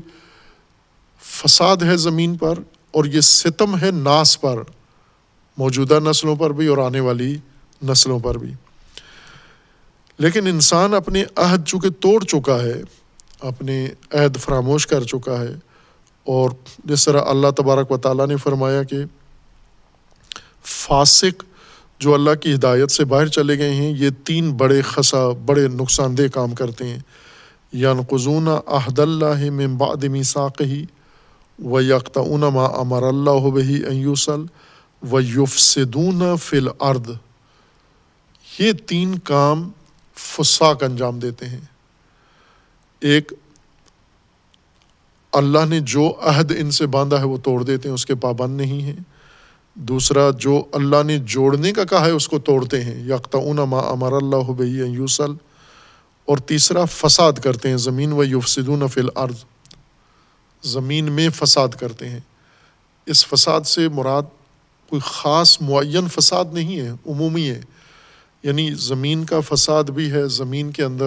[1.21, 2.59] فساد ہے زمین پر
[2.91, 4.63] اور یہ ستم ہے ناس پر،
[5.59, 7.37] موجودہ نسلوں پر بھی اور آنے والی
[7.83, 8.53] نسلوں پر بھی۔
[10.19, 12.83] لیکن انسان اپنے عہد چونکہ توڑ چکا ہے
[13.41, 15.74] اپنے عہد فراموش کر چکا ہے
[16.25, 16.51] اور
[16.85, 18.97] جس طرح اللہ تبارک و تعالیٰ نے فرمایا کہ
[20.65, 21.45] فاسق
[21.99, 26.19] جو اللہ کی ہدایت سے باہر چلے گئے ہیں، یہ تین بڑے خسا، بڑے نقصان
[26.19, 26.99] دہ کام کرتے ہیں۔
[27.73, 30.85] یان قزون عہد اللہ بعد میساق ہی
[31.65, 34.41] و یکتا ما امر اللہ بہی ایوسل
[35.13, 37.11] و یفسدون فل ارد
[38.59, 39.71] یہ تین کام
[40.15, 41.61] فساق انجام دیتے ہیں۔
[43.01, 43.33] ایک
[45.35, 48.57] اللہ نے جو عہد ان سے باندھا ہے وہ توڑ دیتے ہیں، اس کے پابند
[48.57, 48.97] نہیں ہیں۔
[49.75, 54.13] دوسرا، جو اللہ نے جوڑنے کا کہا ہے، اس کو توڑتے ہیں۔ یکتا ما امر
[54.13, 55.31] اللہ بہی یوسل
[56.25, 59.45] اور تیسرا، فساد کرتے ہیں۔ زمین و یوفسدون فل ارض
[60.63, 62.21] زمین میں فساد کرتے ہیں۔
[63.07, 64.23] اس فساد سے مراد
[64.89, 67.61] کوئی خاص معین فساد نہیں ہے، عمومی ہے۔
[68.43, 71.07] یعنی زمین کا فساد بھی ہے، زمین کے اندر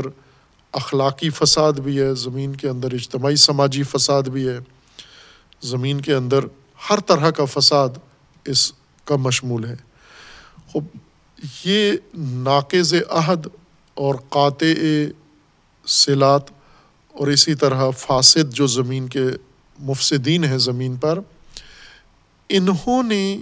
[0.77, 4.59] اخلاقی فساد بھی ہے، زمین کے اندر اجتماعی سماجی فساد بھی ہے۔
[5.61, 6.39] زمین کے اندر
[6.89, 7.89] ہر طرح کا فساد
[8.45, 8.73] اس
[9.05, 9.75] کا مشمول ہے۔
[10.73, 10.97] خب
[11.65, 13.47] یہ ناقض عہد
[13.93, 14.73] اور قاطع
[15.87, 16.51] سلات
[17.13, 19.25] اور اسی طرح فاسد جو زمین کے
[19.79, 21.19] مفسدین ہیں زمین پر،
[22.49, 23.39] انہوں نے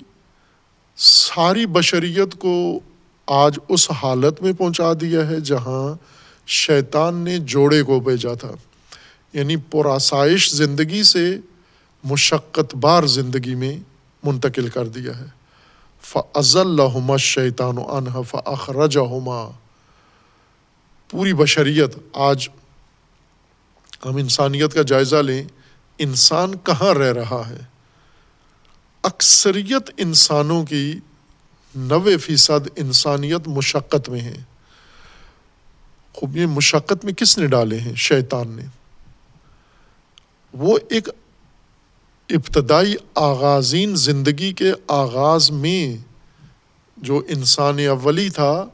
[0.97, 2.79] ساری بشریت کو
[3.27, 5.93] آج اس حالت میں پہنچا دیا ہے جہاں
[6.47, 8.51] شیطان نے جوڑے کو بھیجا تھا۔
[9.33, 11.37] یعنی پراسائش زندگی سے
[12.03, 13.77] مشقت بار زندگی میں
[14.23, 15.25] منتقل کر دیا ہے۔
[16.01, 18.97] فض اللہ شیطان و انح فخرج
[21.09, 22.49] پوری بشریت آج
[24.05, 25.43] ہم انسانیت کا جائزہ لیں،
[25.97, 27.59] انسان کہاں رہ رہا ہے؟
[29.03, 30.99] اکثریت انسانوں کی
[31.75, 34.35] نوے فیصد انسانیت مشقت میں ہے
[36.15, 38.61] خوب یہ مشقت میں کس نے ڈالے ہیں؟ شیطان نے۔
[40.53, 41.09] وہ ایک
[42.29, 45.97] ابتدائی آغازین زندگی کے آغاز میں
[46.97, 48.65] جو انسان اولی تھا،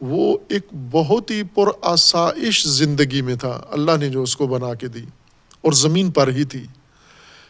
[0.00, 4.74] وہ ایک بہت ہی پر آسائش زندگی میں تھا۔ اللہ نے جو اس کو بنا
[4.74, 5.04] کے دی
[5.60, 6.64] اور زمین پر ہی تھی۔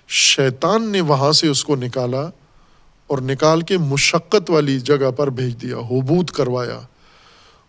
[0.09, 2.31] شیطان نے وہاں سے اس کو نکالا
[3.07, 6.81] اور نکال کے مشقت والی جگہ پر بھیج دیا حبوت کروایا۔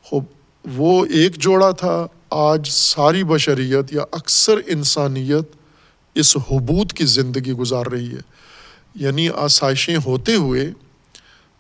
[0.04, 0.24] خوب
[0.66, 5.55] وہ ایک جوڑا تھا۔ آج ساری بشریت یا اکثر انسانیت
[6.16, 8.22] اس حبوت کی زندگی گزار رہی ہے۔
[8.95, 10.72] یعنی آسائشیں ہوتے ہوئے،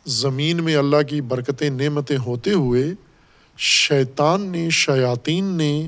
[0.05, 2.93] زمین میں اللہ کی برکتیں، نعمتیں ہوتے ہوئے،
[3.57, 5.87] شیطان نے، شیاطین نے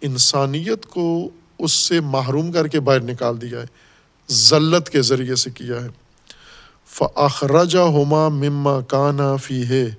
[0.00, 3.66] انسانیت کو اس سے محروم کر کے باہر نکال دیا ہے
[4.30, 5.88] ذلت کے ذریعے سے کیا ہے۔
[6.86, 9.90] فخرجہ ہوما مما کانا فی ہے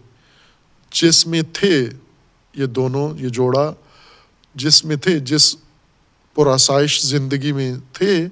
[0.91, 1.89] جس میں تھے
[2.55, 3.73] یہ دونوں، یہ جوڑا
[4.55, 5.55] جس میں تھے، جس
[6.33, 8.27] پراسائش زندگی میں تھے،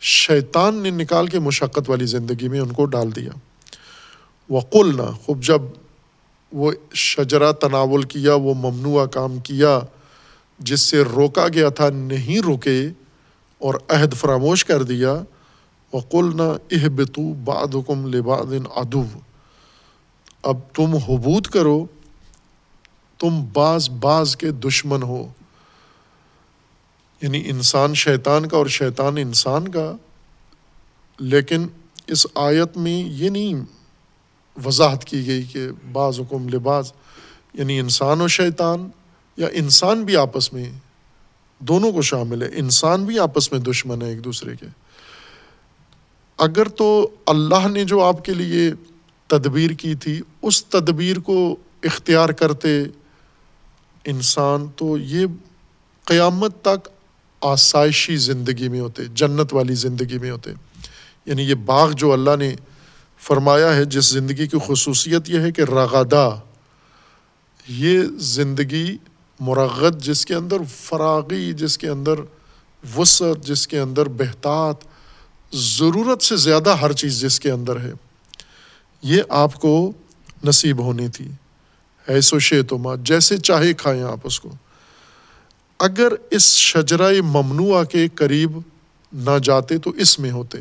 [0.00, 3.30] شیطان نے نکال کے مشقت والی زندگی میں ان کو ڈال دیا۔
[4.50, 5.62] وقل نہ خوب جب
[6.52, 9.80] وہ شجرا تناول کیا، وہ ممنوع کام کیا،
[10.58, 12.88] جس سے روکا گیا تھا، نہیں رکے
[13.58, 15.14] اور عہد فراموش کر دیا
[15.92, 18.10] وقل نہ اہ بتو باد حکم
[18.76, 19.04] ادو
[20.42, 21.86] اب تم حبوت کرو
[23.18, 25.28] تم بعض بعض کے دشمن ہو۔
[27.22, 29.96] یعنی انسان شیطان کا اور شیطان انسان کا۔
[31.18, 31.66] لیکن
[32.06, 33.54] اس آیت میں یہ نہیں
[34.64, 36.92] وضاحت کی گئی کہ بعض حکم لباس
[37.54, 38.88] یعنی انسان و شیطان
[39.36, 40.72] یا انسان بھی آپس میں
[41.58, 44.66] دونوں کو شامل ہے۔ انسان بھی آپس میں دشمن ہے ایک دوسرے کے۔
[46.38, 48.72] اگر تو اللہ نے جو آپ کے لیے
[49.26, 52.82] تدبیر کی تھی، اس تدبیر کو اختیار کرتے
[54.04, 55.26] انسان تو یہ
[56.04, 56.88] قیامت تک
[57.40, 60.50] آسائشی زندگی میں ہوتے، جنت والی زندگی میں ہوتے۔
[61.26, 62.54] یعنی یہ باغ جو اللہ نے
[63.18, 66.40] فرمایا ہے، جس زندگی کی خصوصیت یہ ہے کہ رغدہ،
[67.68, 68.96] یہ زندگی
[69.40, 72.14] مرغد جس کے اندر، فراغی جس کے اندر،
[72.96, 74.74] وسعت جس کے اندر، بہتات،
[75.52, 77.92] ضرورت سے زیادہ ہر چیز جس کے اندر ہے۔
[79.02, 79.92] یہ آپ کو
[80.44, 81.28] نصیب ہونی تھی۔
[82.06, 84.48] ایسو شیتما جیسے چاہے کھائیں آپ اس کو۔
[85.78, 88.58] اگر اس شجرۂ ممنوع کے قریب
[89.12, 90.58] نہ جاتے تو اس میں ہوتے۔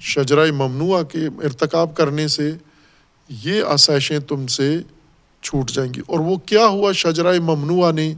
[0.00, 2.52] شجرۂ ممنوع کے ارتکاب کرنے سے
[3.28, 4.78] یہ آسائشیں تم سے
[5.42, 8.14] چھوٹ جائیں گی۔ اور وہ کیا ہوا شجرۂ ممنوع نے؟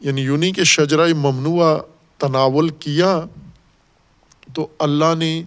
[0.00, 1.78] یعنی یونی کہ شجرۂ ممنوع
[2.18, 3.20] تناول کیا
[4.54, 5.42] تو اللہ نے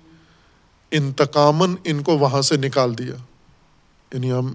[0.91, 3.15] انتقاماً ان کو وہاں سے نکال دیا۔
[4.13, 4.53] یعنی ہم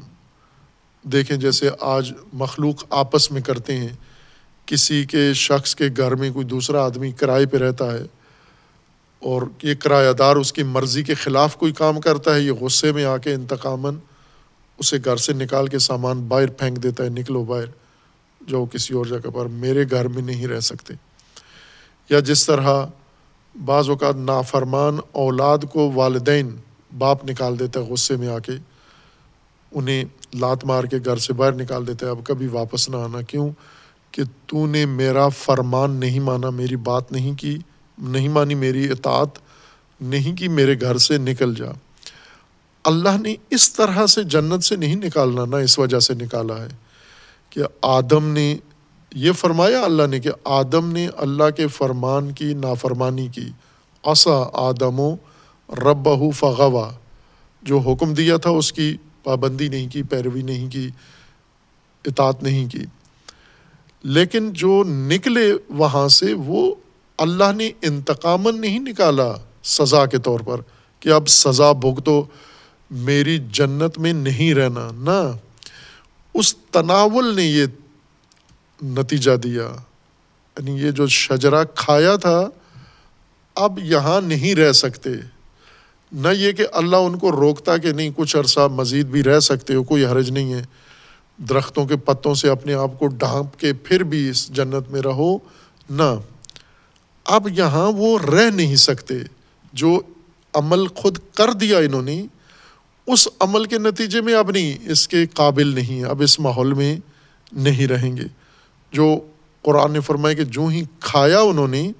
[1.02, 3.88] دیکھیں جیسے آج مخلوق آپس میں کرتے ہیں،
[4.66, 8.02] کسی کے شخص کے گھر میں کوئی دوسرا آدمی کرائے پہ رہتا ہے
[9.18, 12.92] اور یہ کرایہ دار اس کی مرضی کے خلاف کوئی کام کرتا ہے، یہ غصے
[12.92, 13.94] میں آ کے انتقاماً
[14.78, 17.66] اسے گھر سے نکال کے سامان باہر پھینک دیتا ہے، نکلو باہر
[18.40, 20.94] جو کسی اور جگہ پر، میرے گھر میں نہیں رہ سکتے۔
[22.08, 22.84] یا جس طرح
[23.64, 26.56] بعض اوقات نافرمان اولاد کو والدین
[26.98, 28.52] باپ نکال دیتا ہے غصے میں آ کے
[29.72, 30.04] انہیں
[30.34, 33.50] لات مار کے گھر سے باہر نکال دیتے اب کبھی واپس نہ آنا۔ کیوں؟
[34.10, 37.58] کہ تو نے میرا فرمان نہیں مانا، میری بات نہیں کی،
[37.98, 39.28] نہیں مانی میری اطاعت،
[40.00, 41.70] نہیں کی میرے گھر سے نکل جا۔
[42.84, 46.68] اللہ نے اس طرح سے جنت سے نہیں نکالنا، نہ اس وجہ سے نکالا ہے
[47.50, 48.56] کہ آدم نے
[49.14, 53.50] یہ فرمایا، اللہ نے کہ آدم نے اللہ کے فرمان کی نافرمانی کی۔
[54.02, 55.16] اصا آدم و
[55.68, 56.90] رب فغوا۔
[57.62, 60.90] جو حکم دیا تھا اس کی پابندی نہیں کی، پیروی نہیں کی،
[62.04, 62.84] اطاعت نہیں کی۔
[64.02, 66.74] لیکن جو نکلے وہاں سے وہ
[67.18, 69.32] اللہ نے انتقامن نہیں نکالا
[69.64, 70.60] سزا کے طور پر
[71.00, 72.24] کہ اب سزا بھگتو،
[72.90, 75.36] میری جنت میں نہیں رہنا۔ نہ،
[76.34, 77.66] اس تناول نے یہ
[78.82, 79.72] نتیجہ دیا۔
[80.58, 82.48] یعنی یہ جو شجرا کھایا تھا،
[83.54, 85.10] اب یہاں نہیں رہ سکتے۔
[86.12, 89.74] نہ یہ کہ اللہ ان کو روکتا کہ نہیں، کچھ عرصہ مزید بھی رہ سکتے
[89.74, 90.62] ہو، کوئی حرج نہیں ہے۔
[91.38, 95.36] درختوں کے پتوں سے اپنے آپ کو ڈھانپ کے پھر بھی اس جنت میں رہو۔
[95.90, 96.18] نہ،
[97.24, 99.14] اب یہاں وہ رہ نہیں سکتے۔
[99.72, 100.00] جو
[100.54, 102.26] عمل خود کر دیا انہوں نے،
[103.06, 106.96] اس عمل کے نتیجے میں اب نہیں، اس کے قابل نہیں اب اس ماحول میں
[107.52, 108.24] نہیں رہیں گے۔
[108.92, 109.18] جو
[109.62, 111.92] قرآن نے فرمایا کہ جو ہی کھایا انہوں نے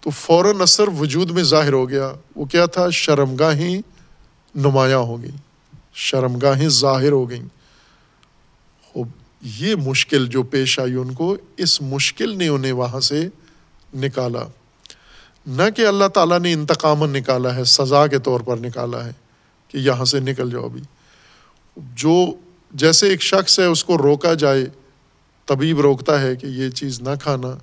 [0.00, 3.82] تو فوراً اثر وجود میں ظاہر ہو گیا۔ وہ کیا تھا؟ شرمگاہیں
[4.54, 5.36] نمایاں ہو گئیں۔
[5.92, 7.48] شرمگاہیں ظاہر ہو گئیں۔
[9.42, 13.28] یہ مشکل جو پیش آئی ان کو، اس مشکل نے انہیں وہاں سے
[13.94, 14.42] نکالا۔
[15.46, 19.12] نہ کہ اللہ تعالیٰ نے انتقام نکالا ہے، سزا کے طور پر نکالا ہے
[19.68, 20.80] کہ یہاں سے نکل جاؤ ابھی۔
[21.76, 22.26] جو
[22.70, 24.66] جیسے ایک شخص ہے، اس کو روکا جائے،
[25.46, 27.58] طبیب روکتا ہے کہ یہ چیز نہ کھانا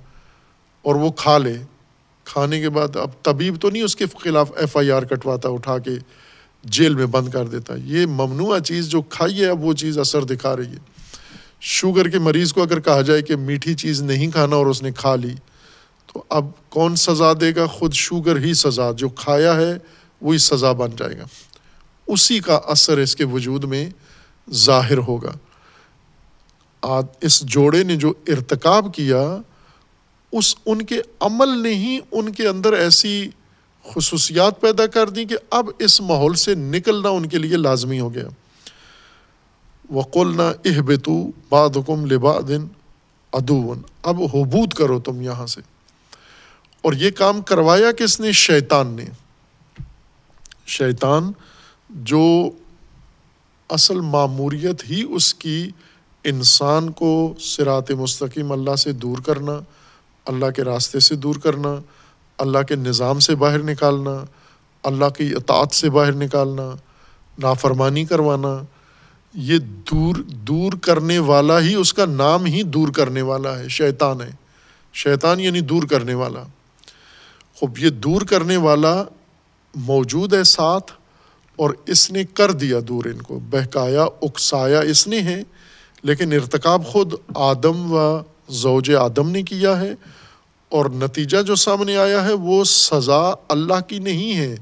[0.82, 1.56] اور وہ کھا لے۔
[2.32, 5.78] کھانے کے بعد اب طبیب تو نہیں اس کے خلاف ایف آئی آر کٹواتا، اٹھا
[5.78, 5.90] کے
[6.64, 10.24] جیل میں بند کر دیتا۔ یہ ممنوع چیز جو کھائی ہے، اب وہ چیز اثر
[10.24, 10.78] دکھا رہی ہے۔
[11.60, 14.92] شوگر کے مریض کو اگر کہا جائے کہ میٹھی چیز نہیں کھانا اور اس نے
[14.92, 15.34] کھا لی،
[16.06, 19.78] تو اب کون سزا دے گا؟ خود شوگر ہی سزا۔ جو کھایا ہے،
[20.20, 21.24] وہی سزا بن جائے گا۔
[22.06, 23.90] اسی کا اثر اس کے وجود میں
[24.52, 25.32] ظاہر ہوگا۔
[27.20, 29.36] اس جوڑے نے جو ارتکاب کیا
[30.32, 33.28] اس ان کے عمل نے ہی ان کے اندر ایسی
[33.94, 38.14] خصوصیات پیدا کر دی کہ اب اس ماحول سے نکلنا ان کے لیے لازمی ہو
[38.14, 38.28] گیا۔
[39.92, 42.66] وقول نہ اہ بتو باد حکم لبا دن
[43.32, 45.60] ادون اب حبوت کرو تم یہاں سے۔
[46.82, 49.04] اور یہ کام کروایا کس نے؟ شیطان نے۔
[50.66, 51.32] شیطان
[51.90, 52.50] جو
[53.68, 55.70] اصل معموریت ہی اس کی
[56.24, 59.60] انسان کو سرات مستقیم اللہ سے دور کرنا
[60.28, 61.76] اللہ کے راستے سے دور کرنا،
[62.38, 64.24] اللہ کے نظام سے باہر نکالنا،
[64.82, 66.70] اللہ کی اطاعت سے باہر نکالنا،
[67.38, 68.62] نافرمانی کروانا،
[69.34, 74.20] یہ دور دور کرنے والا ہی اس کا نام ہی دور کرنے والا ہے، شیطان
[74.20, 74.30] ہے۔
[74.94, 76.42] شیطان یعنی دور کرنے والا۔
[77.54, 79.04] خوب یہ دور کرنے والا
[79.74, 80.92] موجود ہے ساتھ
[81.56, 85.42] اور اس نے کر دیا دور ان کو۔ بہکایا، اکسایا اس نے ہے،
[86.02, 88.18] لیکن ارتکاب خود آدم و
[88.48, 89.94] زوج آدم نے کیا ہے۔
[90.68, 94.56] اور نتیجہ جو سامنے آیا ہے وہ سزا اللہ کی نہیں ہے،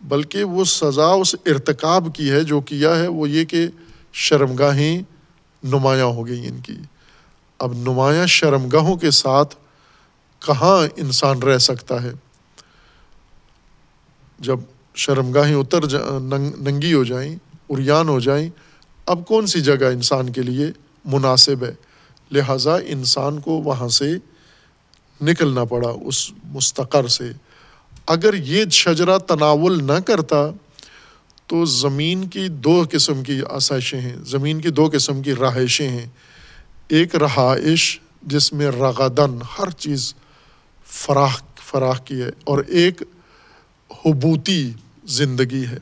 [0.00, 3.66] بلکہ وہ سزا اس ارتکاب کی ہے جو کیا ہے وہ یہ کہ
[4.12, 5.02] شرمگاہیں
[5.62, 6.76] نمایاں ہو گئی ان کی۔
[7.58, 9.54] اب نمایاں شرمگاہوں کے ساتھ
[10.46, 12.12] کہاں انسان رہ سکتا ہے؟
[14.38, 14.60] جب
[14.94, 15.98] شرمگاہیں اتر جا
[16.60, 17.36] ننگی ہو جائیں،
[17.68, 18.48] اریان ہو جائیں،
[19.06, 20.66] اب کون سی جگہ انسان کے لیے
[21.04, 21.74] مناسب ہے؟
[22.30, 24.12] لہٰذا انسان کو وہاں سے
[25.22, 27.32] نکلنا پڑا اس مستقر سے۔
[28.06, 30.50] اگر یہ شجرا تناول نہ کرتا
[31.46, 36.06] تو زمین کی دو قسم کی آسائشیں ہیں، زمین کی دو قسم کی رہائشیں ہیں۔
[36.88, 40.14] ایک رہائش جس میں رغدن ہر چیز
[40.84, 43.02] فراہ فراہ کی ہے اور ایک
[44.04, 44.70] حبوتی
[45.04, 45.78] زندگی ہے۔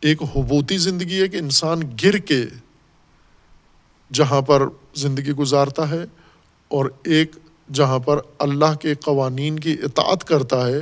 [0.00, 2.44] ایک حبوتی زندگی ہے کہ انسان گر کے
[4.12, 4.62] جہاں پر
[4.94, 6.04] زندگی گزارتا ہے
[6.68, 7.36] اور ایک
[7.72, 10.80] جہاں پر اللہ کے قوانین کی اطاعت کرتا ہے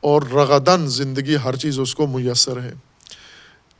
[0.00, 2.72] اور رغدن زندگی ہر چیز اس کو میسر ہے۔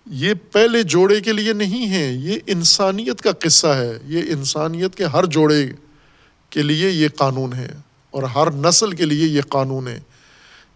[0.06, 5.04] یہ پہلے جوڑے کے لیے نہیں ہے، یہ انسانیت کا قصہ ہے۔ یہ انسانیت کے
[5.04, 5.68] ہر جوڑے
[6.50, 7.68] کے لیے یہ قانون ہے
[8.10, 10.00] اور ہر نسل کے لیے یہ قانون ہے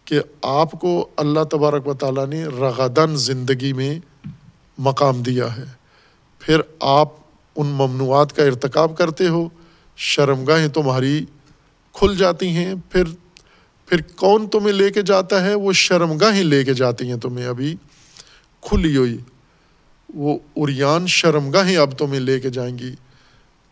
[0.04, 4.00] کہ آپ کو اللہ تبارک و تعالیٰ نے رغدن زندگی میں
[4.78, 5.64] مقام دیا ہے۔
[6.38, 7.08] پھر آپ
[7.56, 9.48] ان ممنوعات کا ارتکاب کرتے ہو
[10.02, 11.24] شرمگاہیں تمہاری
[11.92, 13.04] کھل جاتی ہیں، پھر
[13.86, 17.76] پھر کون تمہیں لے کے جاتا ہے؟ وہ شرمگاہیں لے کے جاتی ہیں تمہیں۔ ابھی
[18.60, 19.18] کھلی ہوئی۔
[20.14, 22.94] وہ اریان شرمگاہیں اب تمہیں لے کے جائیں گی۔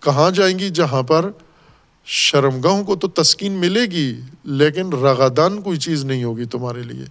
[0.01, 1.31] کہاں جائیں گی؟ جہاں پر
[2.05, 7.05] شرمگاہوں کو تو تسکین ملے گی، لیکن رغدان کوئی چیز نہیں ہوگی تمہارے لیے۔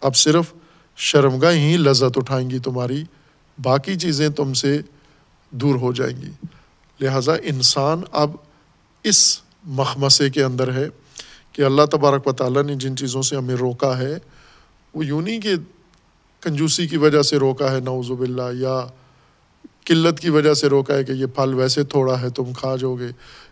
[0.00, 0.52] اب صرف
[0.96, 3.04] شرمگاہ ہی لذت اٹھائیں گی تمہاری۔
[3.62, 4.80] باقی چیزیں تم سے
[5.50, 6.46] دور ہو جائیں گی۔
[7.00, 8.30] لہٰذا انسان اب
[9.04, 10.88] اس مخمسے کے اندر ہے
[11.52, 14.18] کہ اللہ تبارک و تعالیٰ نے جن چیزوں سے ہمیں روکا ہے،
[14.94, 15.54] وہ یوں نہیں کہ
[16.40, 18.86] کنجوسی کی وجہ سے روکا ہے، نعوذ باللہ، یا
[19.84, 22.94] قلت کی وجہ سے روکا ہے کہ یہ پھل ویسے تھوڑا ہے، تم کھا جاؤ
[22.94, 23.08] گے۔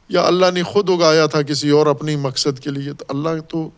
[0.08, 3.70] یا اللہ نے خود اگایا تھا کسی اور اپنی مقصد کے لیے، تو اللہ تو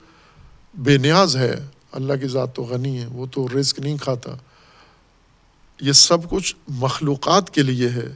[0.75, 1.55] بے نیاز ہے۔
[1.93, 4.31] اللہ کی ذات تو غنی ہے، وہ تو رزق نہیں کھاتا۔
[5.81, 8.15] یہ سب کچھ مخلوقات کے لیے ہے،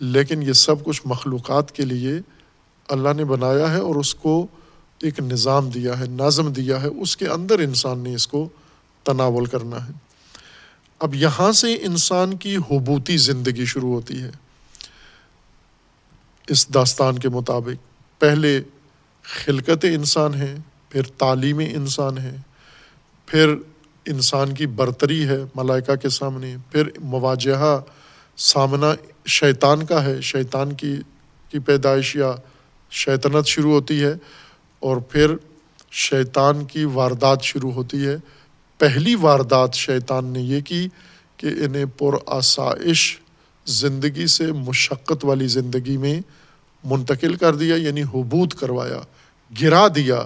[0.00, 2.12] لیکن یہ سب کچھ مخلوقات کے لیے
[2.88, 4.46] اللہ نے بنایا ہے اور اس کو
[5.02, 8.48] ایک نظام دیا ہے، نظم دیا ہے۔ اس کے اندر انسان نے اس کو
[9.04, 9.92] تناول کرنا ہے۔
[10.98, 14.30] اب یہاں سے انسان کی حبوتی زندگی شروع ہوتی ہے۔
[16.48, 18.62] اس داستان کے مطابق، پہلے
[19.22, 20.54] خلکت انسان ہے،
[20.88, 22.36] پھر تعلیم انسان ہے،
[23.26, 23.54] پھر
[24.06, 27.80] انسان کی برتری ہے ملائکہ کے سامنے، پھر مواجہ
[28.36, 28.94] سامنا
[29.26, 30.96] شیطان کا ہے، شیطان کی
[31.48, 32.32] کی پیدائش یا
[32.92, 34.14] شیطنت شروع ہوتی ہے
[34.78, 35.34] اور پھر
[35.90, 38.16] شیطان کی واردات شروع ہوتی ہے۔
[38.78, 40.88] پہلی واردات شیطان نے یہ کی
[41.36, 43.18] کہ انہیں پر آسائش
[43.66, 46.20] زندگی سے مشقت والی زندگی میں
[46.84, 49.00] منتقل کر دیا یعنی حبوط کروایا،
[49.62, 50.24] گرا دیا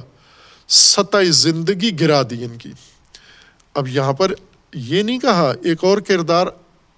[0.69, 2.73] سطح زندگی گرا دی ان کی۔
[3.75, 4.33] اب یہاں پر
[4.75, 6.47] یہ نہیں کہا، ایک اور کردار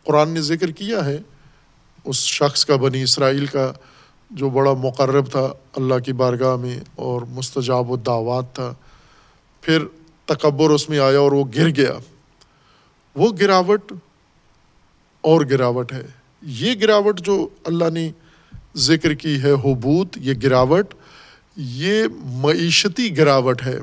[0.04, 1.18] قرآن نے ذکر کیا ہے۔
[2.04, 3.72] اس شخص کا بنی اسرائیل کا
[4.30, 8.74] جو بڑا مقرب تھا اللہ کی بارگاہ میں اور مستجاب و دعوات تھا،
[9.60, 9.84] پھر
[10.24, 11.92] تکبر اس میں آیا اور وہ گر گیا۔
[13.16, 13.92] وہ گراوٹ
[15.20, 16.06] اور گراوٹ ہے۔
[16.42, 18.10] یہ گراوٹ جو اللہ نے
[18.76, 20.94] ذکر کی ہے حبوت یہ گراوٹ،
[21.56, 23.78] یہ معیشتی گراوٹ ہے۔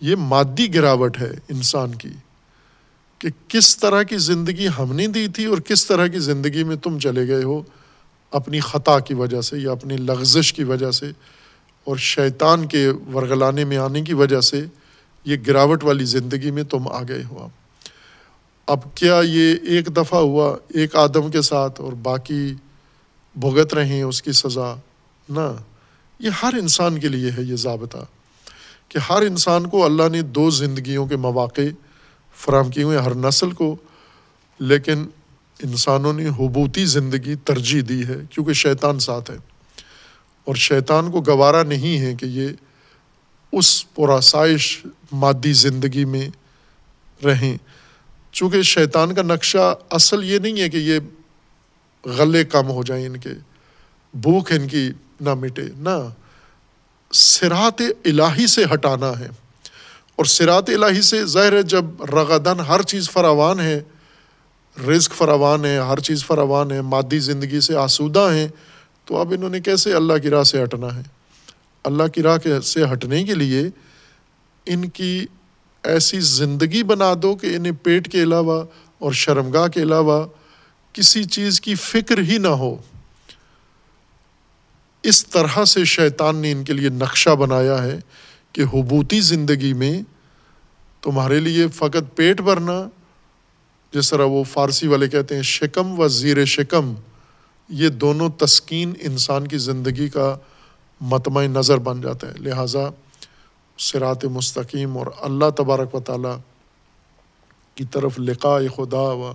[0.00, 2.08] یہ مادی گراوٹ ہے انسان کی
[3.18, 6.76] کہ کس طرح کی زندگی ہم نے دی تھی اور کس طرح کی زندگی میں
[6.76, 7.62] تم چلے گئے ہو۔
[8.34, 11.10] اپنی خطا کی وجہ سے یا اپنی لغزش کی وجہ سے
[11.84, 14.64] اور شیطان کے ورگلانے میں آنے کی وجہ سے
[15.24, 17.48] یہ گراوٹ والی زندگی میں تم آ گئے ہو
[18.66, 22.54] اب کیا یہ ایک دفعہ ہوا ایک آدم کے ساتھ اور باقی
[23.36, 24.74] بھگت رہے ہیں اس کی سزا؟
[25.28, 25.54] نہ،
[26.18, 27.98] یہ ہر انسان کے لیے ہے یہ ضابطہ
[28.88, 31.60] کہ ہر انسان کو اللہ نے دو زندگیوں کے مواقع
[32.36, 33.76] فراہم کیے ہوئے ہر نسل کو،
[34.58, 35.06] لیکن
[35.64, 39.36] انسانوں نے حبوتی زندگی ترجیح دی ہے کیونکہ شیطان ساتھ ہے۔
[40.44, 42.48] اور شیطان کو گوارا نہیں ہے کہ یہ
[43.52, 46.28] اس پراسائش مادی زندگی میں
[47.24, 47.58] رہیں۔
[48.32, 50.98] چونکہ شیطان کا نقشہ اصل یہ نہیں ہے کہ یہ
[52.04, 53.30] غلے کم ہو جائیں، ان کے
[54.14, 56.08] بھوک ان کی نہ مٹے۔ نہ،
[57.12, 59.28] سرات الہی سے ہٹانا ہے۔
[60.16, 63.80] اور سرات الہی سے ظاہر ہے، جب رغدن ہر چیز فراوان ہے
[64.80, 68.48] رزق فراوان ہے ہر چیز فراوان ہے مادی زندگی سے آسودہ ہیں،
[69.04, 71.02] تو اب انہوں نے کیسے اللہ کی راہ سے ہٹنا ہے؟
[71.84, 73.62] اللہ کی راہ سے ہٹنے کے لیے
[74.66, 75.26] ان کی
[75.82, 78.64] ایسی زندگی بنا دو کہ انہیں پیٹ کے علاوہ
[78.98, 80.26] اور شرمگاہ کے علاوہ
[80.92, 82.76] کسی چیز کی فکر ہی نہ ہو۔
[85.02, 87.98] اس طرح سے شیطان نے ان کے لیے نقشہ بنایا ہے
[88.52, 90.02] کہ حبوتی زندگی میں
[91.02, 92.88] تمہارے لیے فقط پیٹ بھرنا
[93.94, 96.94] جس طرح وہ فارسی والے کہتے ہیں شکم و زیر شکم،
[97.68, 100.36] یہ دونوں تسکین انسان کی زندگی کا
[101.00, 102.88] متمع نظر بن جاتا ہے لہٰذا
[103.78, 106.36] سرات مستقیم اور اللہ تبارک و تعالیٰ
[107.74, 109.32] کی طرف لقاء خدا و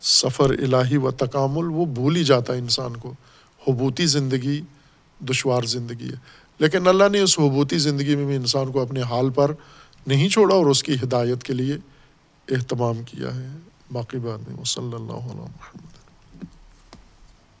[0.00, 3.12] سفر الہی و تکامل، وہ بھول ہی جاتا ہے انسان کو۔
[3.68, 4.60] حبوتی زندگی
[5.20, 6.16] دشوار زندگی ہے۔
[6.58, 9.52] لیکن اللہ نے اس حبوتی زندگی میں بھی انسان کو اپنے حال پر
[10.06, 11.76] نہیں چھوڑا اور اس کی ہدایت کے لیے
[12.50, 13.48] اہتمام کیا ہے۔
[13.92, 15.95] باقی بات نہیں۔ وہ صلی اللہ علیہ محمد۔